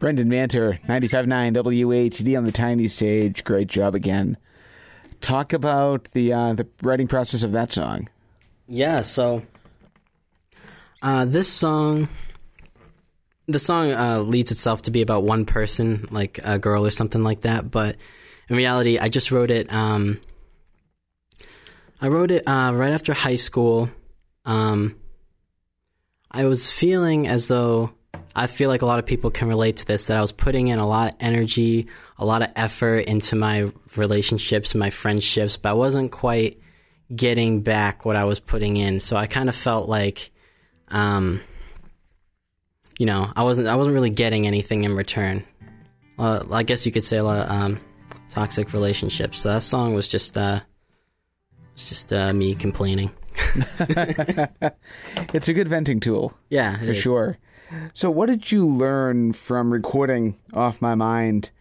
[0.02, 3.44] Brandon Manter, 95.9 WATD on the tiny stage.
[3.44, 4.36] Great job again.
[5.22, 8.10] Talk about the uh, the writing process of that song.
[8.68, 9.44] Yeah, so
[11.04, 12.10] uh, this song,
[13.46, 17.24] the song uh, leads itself to be about one person, like a girl or something
[17.24, 17.70] like that.
[17.70, 17.98] But
[18.50, 19.72] in reality, I just wrote it.
[19.72, 20.20] Um,
[22.02, 23.92] I wrote it uh, right after high school.
[24.46, 24.96] Um,
[26.32, 27.94] I was feeling as though
[28.36, 30.08] I feel like a lot of people can relate to this.
[30.08, 33.72] That I was putting in a lot of energy, a lot of effort into my
[33.96, 36.60] relationships, my friendships, but I wasn't quite
[37.14, 39.00] getting back what I was putting in.
[39.02, 40.32] So I kind of felt like,
[40.88, 41.42] um,
[42.98, 45.44] you know, I wasn't I wasn't really getting anything in return.
[46.18, 47.80] Uh, I guess you could say a lot of um,
[48.30, 49.42] toxic relationships.
[49.42, 50.62] So that song was just uh,
[51.74, 53.12] was just uh, me complaining.
[55.34, 56.38] It's a good venting tool.
[56.50, 56.98] Yeah, for is.
[56.98, 57.38] sure.
[57.94, 61.52] So, what did you learn from recording Off My Mind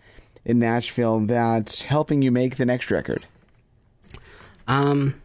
[0.44, 3.26] in Nashville that's helping you make the next record?
[4.66, 5.20] Um,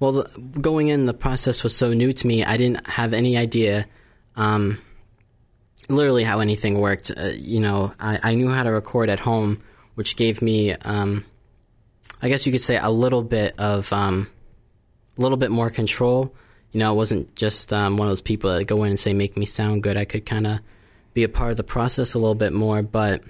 [0.00, 2.44] well, the, going in, the process was so new to me.
[2.44, 3.86] I didn't have any idea,
[4.36, 4.78] um,
[5.88, 7.10] literally how anything worked.
[7.16, 9.60] Uh, you know, I, I knew how to record at home,
[9.94, 11.24] which gave me, um,
[12.22, 14.28] I guess you could say, a little bit of, um,
[15.16, 16.34] a little bit more control.
[16.72, 19.14] You know, I wasn't just um, one of those people that go in and say,
[19.14, 20.60] "Make me sound good." I could kind of
[21.14, 23.22] be a part of the process a little bit more, but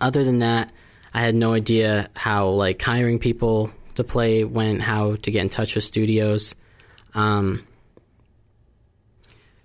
[0.00, 0.72] other than that,
[1.14, 5.48] I had no idea how like hiring people to play went, how to get in
[5.48, 6.54] touch with studios.
[7.14, 7.62] Um,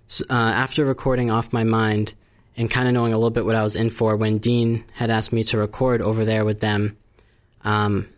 [0.06, 2.14] so, uh, after recording off my mind
[2.56, 5.10] and kind of knowing a little bit what I was in for, when Dean had
[5.10, 6.96] asked me to record over there with them,
[7.62, 8.08] um,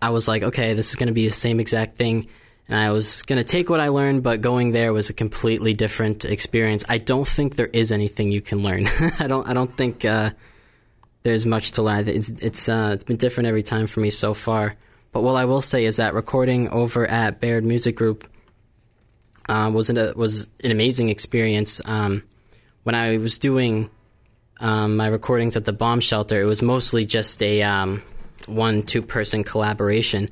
[0.00, 2.28] I was like, okay, this is going to be the same exact thing.
[2.68, 5.74] And I was going to take what I learned, but going there was a completely
[5.74, 6.84] different experience.
[6.88, 8.86] I don't think there is anything you can learn.
[9.18, 9.46] I don't.
[9.46, 10.30] I don't think uh,
[11.24, 12.08] there's much to learn.
[12.08, 14.76] It's it's uh, it's been different every time for me so far.
[15.12, 18.28] But what I will say is that recording over at Beaird Music Group
[19.48, 21.80] uh, was an, was an amazing experience.
[21.84, 22.24] Um,
[22.82, 23.90] when I was doing
[24.58, 28.02] um, my recordings at the bomb shelter, it was mostly just a um,
[28.46, 30.30] one two person collaboration.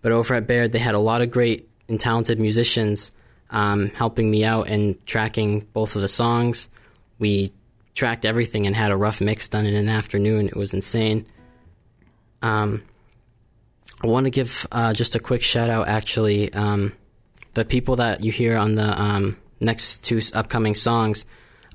[0.00, 3.12] But over at Beaird, they had a lot of great and talented musicians
[3.50, 6.68] um, helping me out and tracking both of the songs.
[7.18, 7.52] We
[7.94, 10.48] tracked everything and had a rough mix done in an afternoon.
[10.48, 11.26] It was insane.
[12.40, 12.82] Um,
[14.02, 16.52] I want to give uh, just a quick shout out, actually.
[16.52, 16.92] Um,
[17.54, 21.24] the people that you hear on the um, next two upcoming songs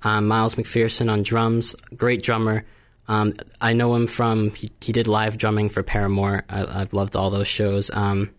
[0.03, 2.65] um, Miles McPherson on drums, great drummer.
[3.07, 6.43] Um, I know him from, he, he, did live drumming for Paramore.
[6.49, 7.89] I, have loved all those shows.
[7.89, 8.29] Um,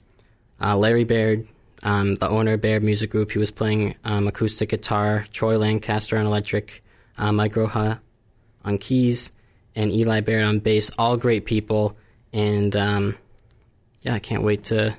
[0.60, 1.46] uh, Larry Beaird,
[1.82, 6.82] um, the owner Beaird Music Group, he was playing acoustic guitar, Troy Lancaster on electric,
[7.16, 7.98] uh, Mike Rojas
[8.64, 9.32] on keys,
[9.74, 10.90] and Eli Beaird on bass.
[10.98, 11.96] All great people.
[12.32, 13.16] And um,
[14.02, 14.94] yeah, I can't wait to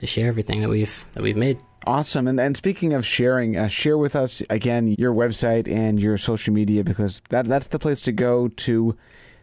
[0.00, 1.58] to share everything that we've that we've made.
[1.86, 2.28] Awesome.
[2.28, 6.52] And and speaking of sharing, uh, share with us again your website and your social
[6.52, 8.96] media because that that's the place to go to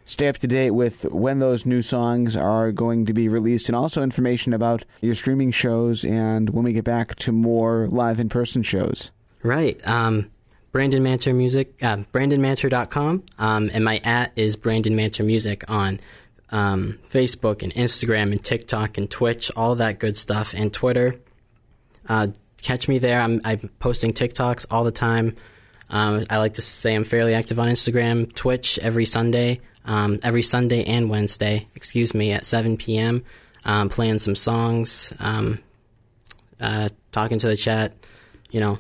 [0.10, 3.76] stay up to date with when those new songs are going to be released and
[3.76, 8.28] also information about your streaming shows and when we get back to more live in
[8.28, 9.12] person shows.
[9.44, 9.80] Right.
[9.88, 10.32] Um,
[10.72, 16.00] Brandon Manter Music, uh, BrandonManter.com, um, and my at is Brandon Manter Music on
[16.52, 21.16] um, Facebook and Instagram and TikTok and Twitch, all that good stuff, and Twitter.
[22.08, 22.28] Uh,
[22.62, 23.22] catch me there.
[23.22, 25.36] I'm, I'm, posting TikToks all the time.
[25.90, 30.42] Um, I like to say I'm fairly active on Instagram, Twitch every Sunday, um, every
[30.42, 33.24] Sunday and Wednesday, excuse me, at 7 p.m.
[33.66, 35.60] Um, playing some songs, um,
[36.60, 37.94] uh, talking to the chat,
[38.52, 38.80] you know.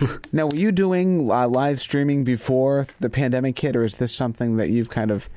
[0.32, 4.56] now, were you doing uh, live streaming before the pandemic hit, or is this something
[4.56, 5.28] that you've kind of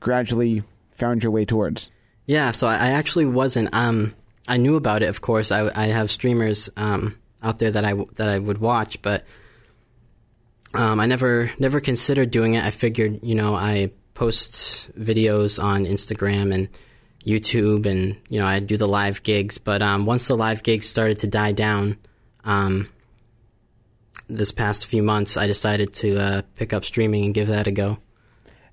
[0.00, 0.62] gradually
[0.92, 1.90] found your way towards?
[2.26, 3.74] Yeah, so I actually wasn't.
[3.74, 4.14] Um,
[4.48, 5.52] I knew about it, of course.
[5.52, 9.24] I, I have streamers um, out there that I that I would watch, but
[10.74, 12.64] um, I never never considered doing it.
[12.64, 13.90] I figured, you know, I
[14.20, 16.68] post videos on Instagram and
[17.24, 19.56] YouTube, and you know, I do the live gigs.
[19.56, 21.96] But um, once the live gigs started to die down,
[22.44, 22.86] um,
[24.28, 27.70] this past few months, I decided to uh, pick up streaming and give that a
[27.70, 27.96] go.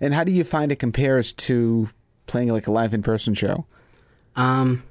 [0.01, 1.89] And how do you find it compares to
[2.25, 3.65] playing like a live in person show?
[4.35, 4.83] Um,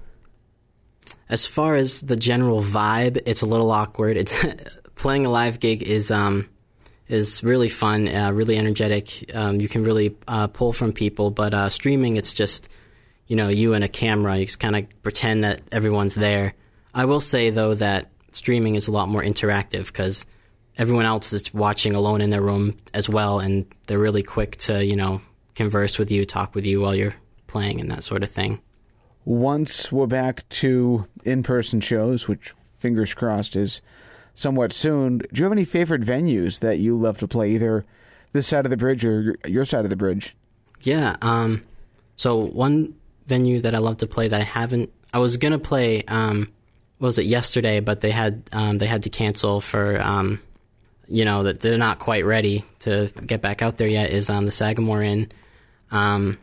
[1.29, 4.17] as far as the general vibe, it's a little awkward.
[4.17, 4.47] It's
[4.95, 6.49] playing a live gig is um
[7.09, 9.31] is really fun, uh, really energetic.
[9.35, 12.69] Um, you can really uh, pull from people, but uh, streaming, it's just
[13.27, 14.37] you know you and a camera.
[14.39, 16.55] You just kind of pretend that everyone's there.
[16.95, 20.27] I will say though that streaming is a lot more interactive because
[20.77, 24.85] everyone else is watching alone in their room as well, and they're really quick to
[24.85, 25.21] you know
[25.55, 27.15] converse with you, talk with you while you're
[27.47, 28.61] playing, and that sort of thing.
[29.25, 33.83] Once we're back to in-person shows, which fingers crossed is
[34.37, 37.85] somewhat soon, do you have any favorite venues that you love to play, either
[38.33, 40.37] this side of the bridge or your side of the bridge?
[40.83, 41.17] Yeah.
[41.23, 41.65] Um,
[42.17, 42.95] so one
[43.27, 46.03] venue that I love to play that I haven't, I was gonna play.
[46.05, 46.53] Um,
[46.99, 47.81] was it yesterday?
[47.81, 50.39] But they had um, they had to cancel for um,
[51.09, 54.39] you know that they're not quite ready to get back out there yet is on
[54.39, 55.33] um, the Sagamore Inn.
[55.91, 56.39] Um,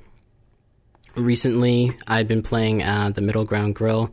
[1.16, 4.12] recently, I've been playing uh, the Middle Ground Grill.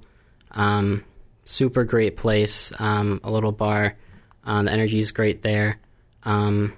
[0.51, 1.05] Um,
[1.51, 3.97] super great place, um, a little bar.
[4.45, 5.79] Uh, the energy is great there.
[6.23, 6.73] Um,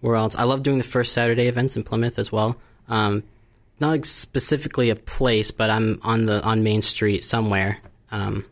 [0.00, 0.34] where else?
[0.34, 2.56] I love doing the first Saturday events in Plymouth as well.
[2.88, 3.22] Um,
[3.78, 7.78] not specifically a place, but I'm on the on Main Street somewhere.
[8.10, 8.44] Um,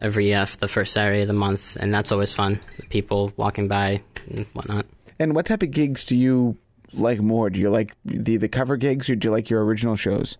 [0.00, 2.60] every uh, the first Saturday of the month, and that's always fun.
[2.88, 4.86] People walking by and whatnot.
[5.18, 6.56] And what type of gigs do you
[6.92, 7.50] like more?
[7.50, 10.38] Do you like the the cover gigs, or do you like your original shows?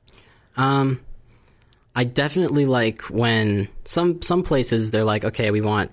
[0.57, 1.01] Um,
[1.97, 5.91] I definitely like when some some places they're like, okay, we want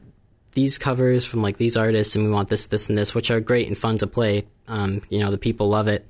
[0.51, 3.39] these covers from like these artists, and we want this, this, and this, which are
[3.39, 4.45] great and fun to play.
[4.67, 6.05] Um, you know, the people love it.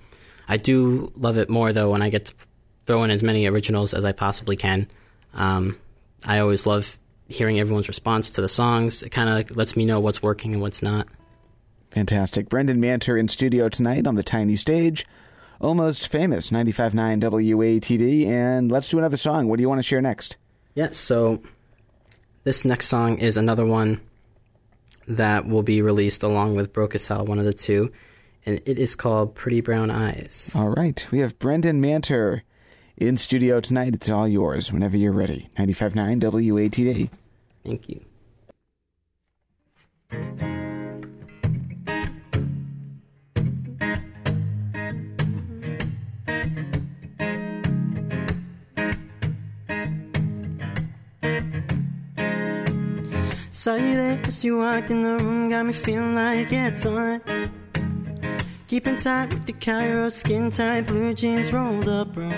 [0.50, 2.34] I do love it more though when I get to
[2.86, 4.88] throw in as many originals as I possibly can.
[5.36, 5.78] Um,
[6.26, 6.98] I always love
[7.30, 9.04] hearing everyone's response to the songs.
[9.04, 11.08] It kind of lets me know what's working and what's not.
[11.92, 12.50] Fantastic.
[12.50, 15.06] Brandon Manter in studio tonight on the tiny stage.
[15.64, 18.28] Almost famous, 95.9 WATD.
[18.28, 19.48] And let's do another song.
[19.48, 20.36] What do you want to share next?
[20.76, 21.42] Yeah, so
[22.44, 24.02] this next song is another one
[25.08, 27.94] that will be released along with Broke as Hell, one of the two.
[28.46, 30.52] And it is called Pretty Brown Eyes.
[30.54, 31.08] All right.
[31.12, 32.42] We have Brandon Manter
[32.98, 33.96] in studio tonight.
[33.96, 35.48] It's all yours whenever you're ready.
[35.58, 37.10] 95.9 WATD.
[37.64, 38.04] Thank you.
[53.64, 57.22] Saw you there as you walked in the room, got me feeling like it's on.
[58.68, 62.30] Keeping tight with the Cairo skin tight, blue jeans rolled up, bro.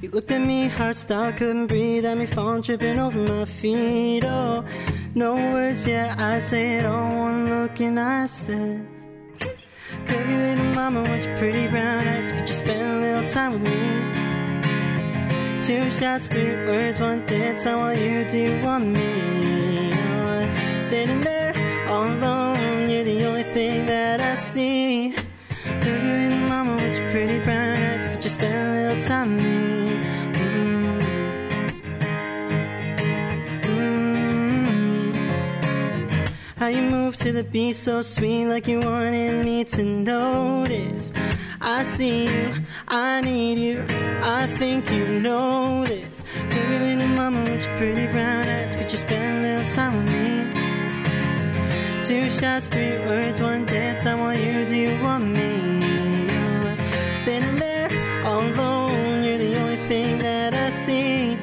[0.00, 2.04] You looked at me, heart stopped, couldn't breathe.
[2.04, 4.24] At me falling, tripping over my feet.
[4.24, 4.64] Oh,
[5.14, 7.16] no words, yeah, I say it all.
[7.16, 8.84] One look and I said,
[10.08, 13.62] Curvy little mama with your pretty brown eyes, could you spend a little time with
[13.70, 15.62] me?
[15.62, 17.66] Two shots, three words, one dance.
[17.66, 19.51] I want you, do you want me?
[20.92, 21.54] Standing there
[21.88, 25.14] all alone, you're the only thing that I see.
[25.80, 29.42] Curvy little mama with your pretty brown eyes, could you spend a little time with
[29.42, 29.96] me?
[33.72, 35.14] Mm.
[36.58, 41.10] How you move to the beat so sweet, like you wanted me to notice.
[41.62, 42.52] I see you,
[42.88, 43.82] I need you,
[44.24, 46.22] I think you know this.
[46.50, 48.76] Pretty little mama with your pretty brown eyes,
[52.12, 54.04] Two shots, three words, one dance.
[54.04, 55.80] I want you, do you want me?
[57.22, 57.88] Standing there
[58.26, 61.38] all alone, you're the only thing that I see.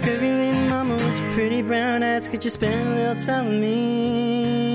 [0.00, 3.60] Curvy little mama with your pretty brown eyes, could you spend a little time with
[3.60, 4.74] me?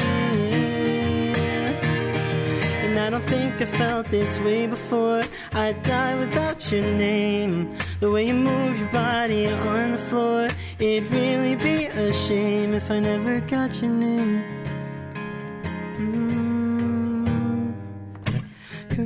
[2.85, 5.23] And I don't think I felt this way before.
[5.51, 7.75] I'd die without your name.
[7.99, 10.47] The way you move your body on the floor,
[10.79, 14.56] it'd really be a shame if I never got your name.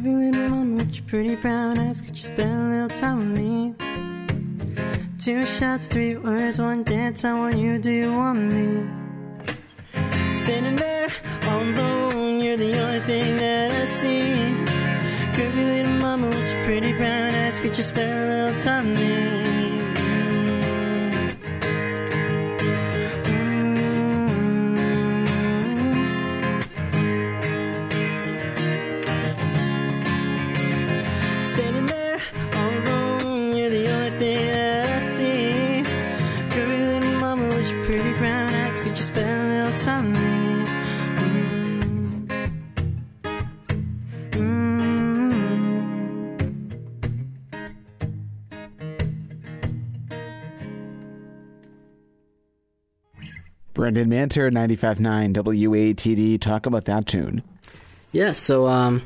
[0.02, 3.40] Curvy little mama with your pretty brown eyes, could you spend a little time with
[3.40, 3.76] me?
[5.20, 7.24] Two shots, three words, one dance.
[7.24, 8.90] I want you, do you want me?
[10.32, 11.08] Standing there
[11.52, 14.56] alone, you're the only thing that I see.
[15.36, 19.00] Curvy little mama with your pretty brown eyes, could you spend a little time with
[19.00, 19.41] me?
[53.82, 56.40] Brandon Manter, 95.9 WATD.
[56.40, 57.42] Talk about that tune.
[58.12, 59.02] Yeah, so um,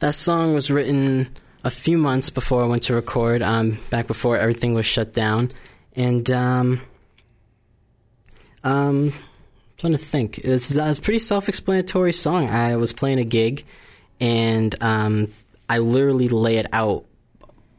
[0.00, 1.28] that song was written
[1.62, 5.50] a few months before I went to record, um, back before everything was shut down.
[5.94, 6.80] And um,
[8.64, 9.12] um,
[9.78, 10.38] trying to think.
[10.38, 12.48] It's a pretty self-explanatory song.
[12.48, 13.64] I was playing a gig,
[14.18, 15.28] and um,
[15.68, 17.04] I literally lay it out,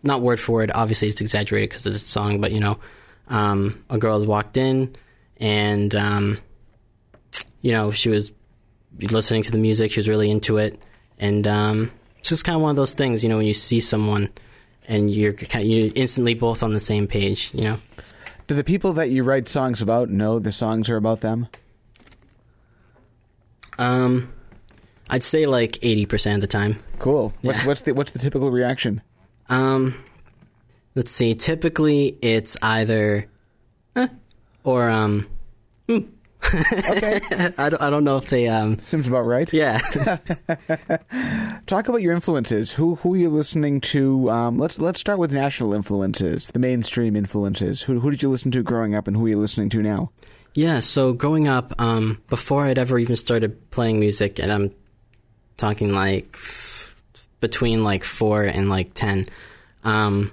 [0.04, 0.72] not word for word.
[0.74, 2.80] Obviously, it's exaggerated because it's a song, but you know,
[3.28, 4.96] um, a girl has walked in,
[5.44, 6.38] and um,
[7.62, 8.32] you know, she was
[9.00, 9.92] listening to the music.
[9.92, 10.82] She was really into it,
[11.20, 13.80] and um, it's just kind of one of those things, you know, when you see
[13.82, 14.30] someone
[14.88, 17.80] and you're kind you're instantly both on the same page, you know.
[18.48, 21.48] Do the people that you write songs about know the songs are about them?
[23.78, 24.34] Um,
[25.10, 26.80] I'd say like eighty percent of the time.
[27.00, 27.34] Cool.
[27.42, 27.68] What's, Yeah.
[27.68, 29.02] what's the what's the typical reaction?
[29.50, 29.96] Um,
[30.96, 31.36] let's see.
[31.36, 33.28] Typically, it's either,
[33.96, 34.08] eh,
[34.64, 35.28] or um,
[35.88, 36.00] hmm.
[36.54, 37.20] Okay,
[37.58, 39.52] I don't, I don't know if they um, seems about right.
[39.54, 39.80] yeah.
[41.66, 42.74] Talk about your influences.
[42.74, 44.30] Who who are you listening to?
[44.30, 47.84] Um, let's let's start with national influences, the mainstream influences.
[47.84, 50.12] Who who did you listen to growing up, and who are you listening to now?
[50.54, 54.72] Yeah, so growing up, um, before I'd ever even started playing music, and I'm
[55.58, 56.38] talking like
[57.40, 59.26] between like four and like ten,
[59.84, 60.32] um,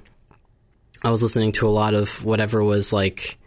[1.03, 3.39] I was listening to a lot of whatever was like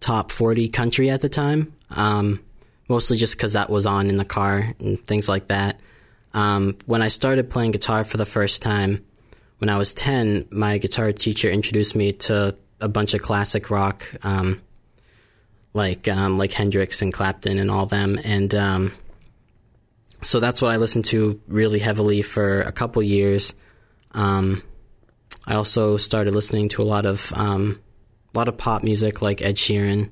[0.00, 2.40] top 40 country at the time, um,
[2.88, 5.80] mostly just because that was on in the car and things like that.
[6.34, 9.04] Um, when I started playing guitar for the first time,
[9.58, 14.04] when I was 10, my guitar teacher introduced me to a bunch of classic rock.
[14.22, 14.60] Um,
[15.74, 18.92] like um, like Hendrix and Clapton and all them, and um,
[20.22, 23.54] so that's what I listened to really heavily for a couple years.
[24.12, 24.62] Um,
[25.46, 27.80] I also started listening to a lot of um,
[28.34, 30.10] a lot of pop music like Ed Sheeran,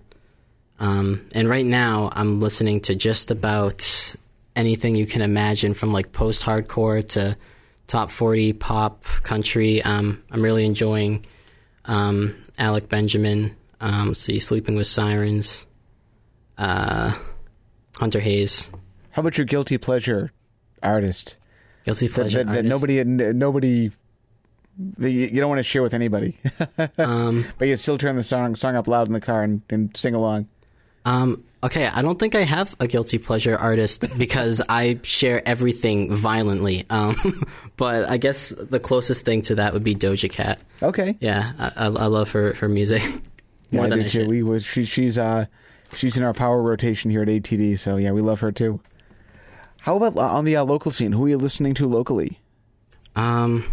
[0.79, 4.17] um, and right now I'm listening to just about
[4.55, 7.37] anything you can imagine, from like post-hardcore to
[7.87, 9.83] top 40 pop country.
[9.83, 11.25] Um, I'm really enjoying
[11.85, 13.57] um, Alec Benjamin.
[13.81, 15.67] Um, see, Sleeping with Sirens,
[16.59, 17.15] uh,
[17.99, 18.71] Hunter Hayes,
[19.11, 20.33] How about your guilty pleasure
[20.83, 21.37] artist
[21.85, 22.39] Guilty that, Pleasure.
[22.39, 22.71] that, that artist.
[22.71, 23.97] nobody nobody that
[24.99, 26.39] you, you don't want to share with anybody,
[26.99, 29.97] Um, but you still turn the song song up loud in the car and, and
[29.97, 30.49] sing along?
[31.05, 36.13] Um, okay, I don't think I have a guilty pleasure artist because I share everything
[36.13, 36.85] violently.
[36.91, 37.15] Um,
[37.77, 40.61] but I guess the closest thing to that would be Doja Cat.
[40.83, 41.17] Okay.
[41.21, 43.03] Yeah, I, I, I love her her music
[43.71, 44.09] more I than I too.
[44.09, 44.29] should.
[44.29, 45.47] We was she, she's uh
[45.95, 48.81] she's in our power rotation here at ATD, so yeah, we love her too.
[49.79, 51.13] How about uh, on the uh, local scene?
[51.13, 52.41] Who are you listening to locally?
[53.15, 53.65] Um,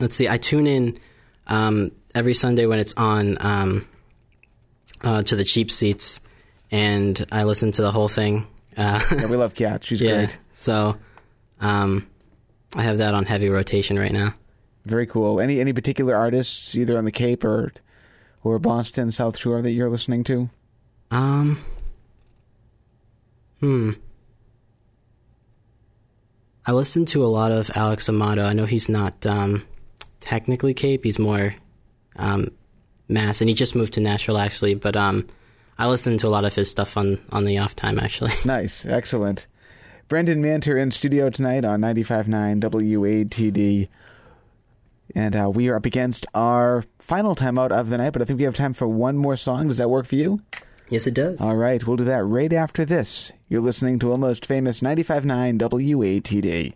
[0.00, 0.28] let's see.
[0.28, 0.98] I tune in
[1.46, 3.88] um, every Sunday when it's on um,
[5.02, 6.20] uh, to the cheap seats,
[6.70, 8.46] and I listen to the whole thing.
[8.76, 9.84] Uh, Yeah, we love Kat.
[9.84, 10.14] She's yeah.
[10.26, 10.38] great.
[10.52, 10.96] So,
[11.60, 12.06] um,
[12.76, 14.34] I have that on heavy rotation right now.
[14.84, 15.40] Very cool.
[15.40, 17.72] Any any particular artists either on the Cape or
[18.44, 20.48] or Boston, South Shore that you're listening to?
[21.10, 21.64] Um.
[23.60, 23.92] Hmm.
[26.66, 28.42] I listen to a lot of Alex Amato.
[28.44, 29.64] I know he's not um,
[30.26, 31.04] technically Cape.
[31.04, 31.54] He's more
[32.16, 32.48] um,
[33.08, 34.74] Mass, and he just moved to Nashville actually.
[34.74, 35.26] But um,
[35.78, 38.32] I listen to a lot of his stuff on on the off time actually.
[38.44, 39.46] Nice, excellent.
[40.08, 43.88] Brandon Manter in studio tonight on 95.9 WATD.
[45.14, 48.38] And uh, we are up against our final timeout of the night, but I think
[48.38, 49.68] we have time for one more song.
[49.68, 50.40] Does that work for you?
[50.90, 51.40] yes, it does.
[51.40, 53.32] All right, we'll do that right after this.
[53.48, 56.74] You're listening to Almost Famous 95.9 WATD.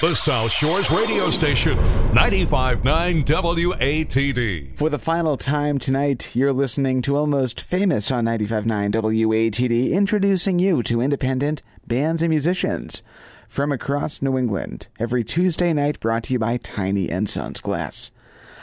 [0.00, 1.76] The South Shores radio station,
[2.12, 4.76] 95.9 WATD.
[4.76, 10.82] For the final time tonight, you're listening to Almost Famous on 95.9 WATD, introducing you
[10.82, 13.02] to independent bands and musicians
[13.48, 14.88] from across New England.
[14.98, 18.10] Every Tuesday night brought to you by Tiny and Sons Glass.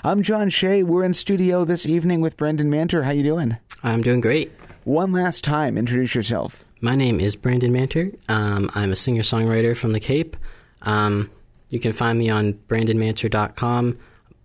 [0.03, 0.83] I'm John Shea.
[0.83, 3.03] We're in studio this evening with Brandon Manter.
[3.03, 3.57] How you doing?
[3.83, 4.51] I'm doing great.
[4.83, 6.63] One last time, introduce yourself.
[6.81, 8.11] My name is Brandon Manter.
[8.29, 10.35] Um, I'm a singer songwriter from the Cape.
[10.81, 11.29] Um,
[11.69, 13.97] you can find me on brandonmanter.com.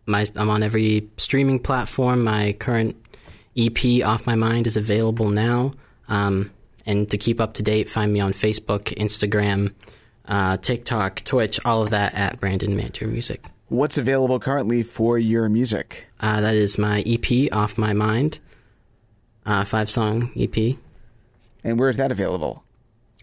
[0.06, 2.22] My, I'm on every streaming platform.
[2.22, 2.96] My current
[3.56, 5.72] EP, Off My Mind, is available now.
[6.08, 6.50] Um,
[6.86, 9.72] and to keep up to date, find me on Facebook, Instagram,
[10.26, 13.44] uh, TikTok, Twitch, all of that at Brandon Manter Music.
[13.68, 16.06] What's available currently for your music?
[16.20, 18.38] Uh, that is my EP, Off My Mind,
[19.44, 20.76] uh, five song EP.
[21.64, 22.62] And where is that available?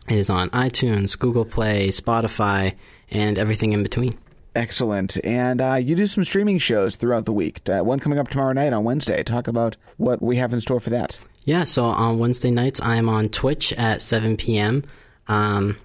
[0.10, 2.76] It is on iTunes, Google Play, Spotify,
[3.14, 4.14] and everything in between.
[4.56, 5.18] Excellent.
[5.24, 7.68] And uh, you do some streaming shows throughout the week.
[7.68, 9.24] Uh, one coming up tomorrow night on Wednesday.
[9.24, 11.26] Talk about what we have in store for that.
[11.46, 14.84] Yeah, so on Wednesday nights, I am on Twitch at 7 p.m.
[15.28, 15.78] Um,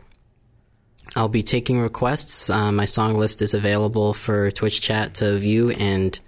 [1.16, 2.50] I'll be taking requests.
[2.50, 6.18] Uh, my song list is available for Twitch chat to view and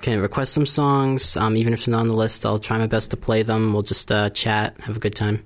[0.00, 1.36] can request some songs.
[1.36, 3.72] Um, even if they're not on the list, I'll try my best to play them.
[3.72, 5.44] We'll just uh, chat, have a good time.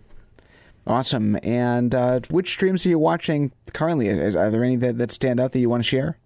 [0.86, 1.36] Awesome.
[1.42, 4.08] And uh, which streams are you watching currently?
[4.08, 6.18] Are there any that, that stand out that you want to share?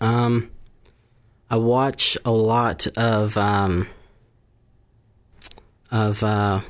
[0.00, 0.50] Um,
[1.50, 3.88] I watch a lot of um,
[5.90, 6.60] of uh,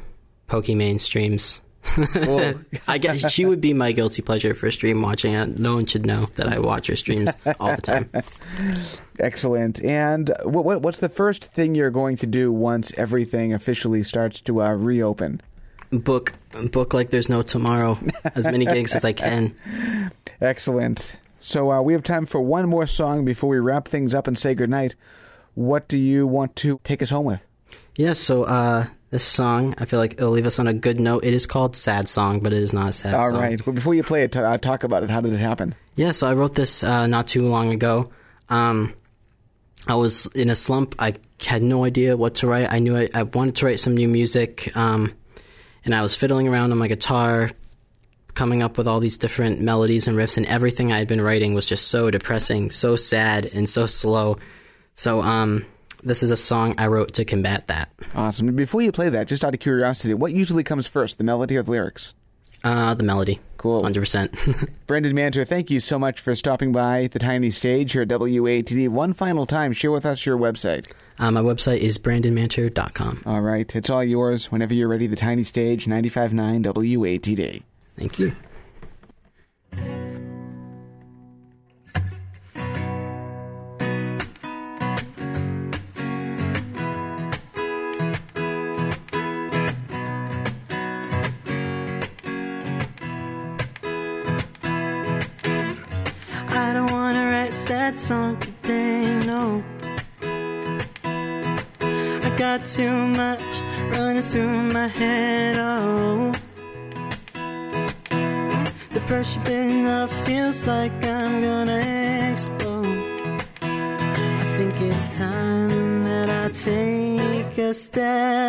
[0.48, 1.60] Pokimane streams.
[2.88, 5.32] I guess she would be my guilty pleasure for stream watching.
[5.54, 8.10] No one should know that I watch her streams all the time.
[9.18, 9.82] excellent.
[9.82, 14.40] And what, what what's the first thing you're going to do once everything officially starts
[14.42, 15.40] to uh, reopen?
[15.90, 16.32] Book
[16.70, 17.98] book like there's no tomorrow.
[18.34, 19.54] As many gigs as I can.
[20.40, 21.16] Excellent.
[21.40, 24.38] So uh, we have time for one more song before we wrap things up and
[24.38, 24.94] say goodnight.
[25.54, 27.40] What do you want to take us home with?
[27.96, 28.12] Yeah.
[28.12, 31.24] So uh, this song, I feel like it'll leave us on a good note.
[31.24, 33.40] It is called "Sad Song," but it is not a sad All song.
[33.40, 33.66] right.
[33.66, 35.10] Well, before you play it, t- uh, talk about it.
[35.10, 35.74] How did it happen?
[35.96, 38.10] Yeah, so I wrote this uh, not too long ago.
[38.48, 38.94] Um,
[39.88, 40.94] I was in a slump.
[40.98, 41.14] I
[41.44, 42.70] had no idea what to write.
[42.72, 45.12] I knew I, I wanted to write some new music, um,
[45.84, 47.50] and I was fiddling around on my guitar,
[48.34, 51.54] coming up with all these different melodies and riffs, and everything I had been writing
[51.54, 54.38] was just so depressing, so sad, and so slow.
[54.94, 55.66] So, um,
[56.02, 57.90] this is a song I wrote to combat that.
[58.14, 58.54] Awesome.
[58.56, 61.62] Before you play that, just out of curiosity, what usually comes first, the melody or
[61.62, 62.14] the lyrics?
[62.64, 63.40] Uh, the melody.
[63.60, 63.82] Cool.
[63.82, 64.70] 100%.
[64.86, 68.88] Brandon Manter, thank you so much for stopping by the tiny stage here at WATD.
[68.88, 70.90] One final time, share with us your website.
[71.18, 73.24] uh, my website is brandonmanter.com.
[73.26, 75.06] All right, it's all yours whenever you're ready.
[75.06, 77.62] The tiny stage, 95.9 WATD.
[77.98, 78.32] Thank you.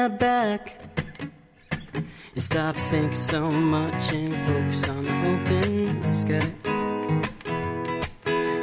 [0.02, 0.78] Step back.
[2.34, 6.48] to stop thinking so much and focus on the open sky.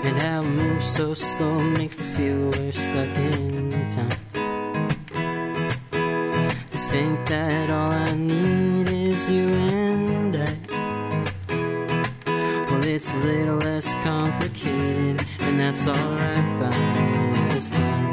[0.07, 4.19] And how it moves so slow makes me feel we're stuck in time.
[6.73, 10.53] To think that all I need is you and I.
[12.69, 16.71] Well, it's a little less complicated, and that's alright by
[17.55, 18.13] this time.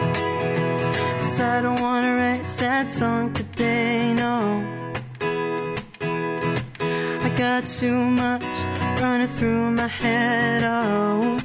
[1.20, 2.15] Cause I don't wanna
[2.46, 4.64] sad song today, no.
[6.00, 8.46] I got too much
[9.02, 11.40] running through my head, oh.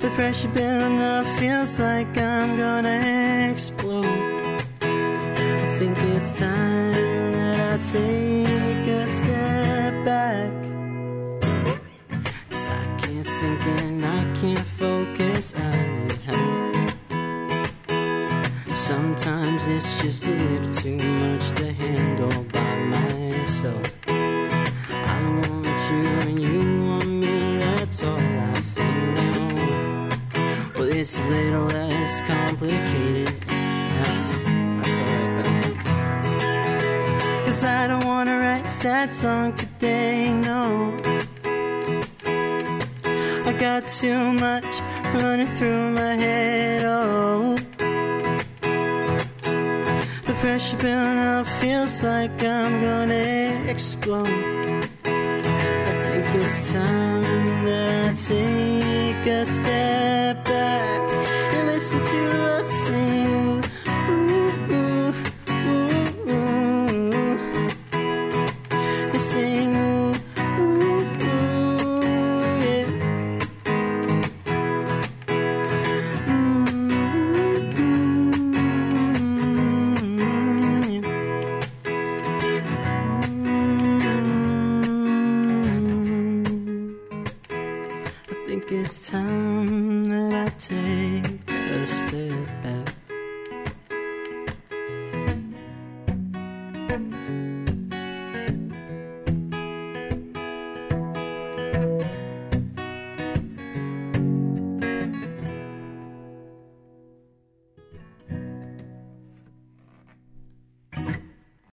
[0.00, 4.04] The pressure building up feels like I'm gonna explode.
[4.04, 6.92] I think it's time
[7.32, 8.31] that I take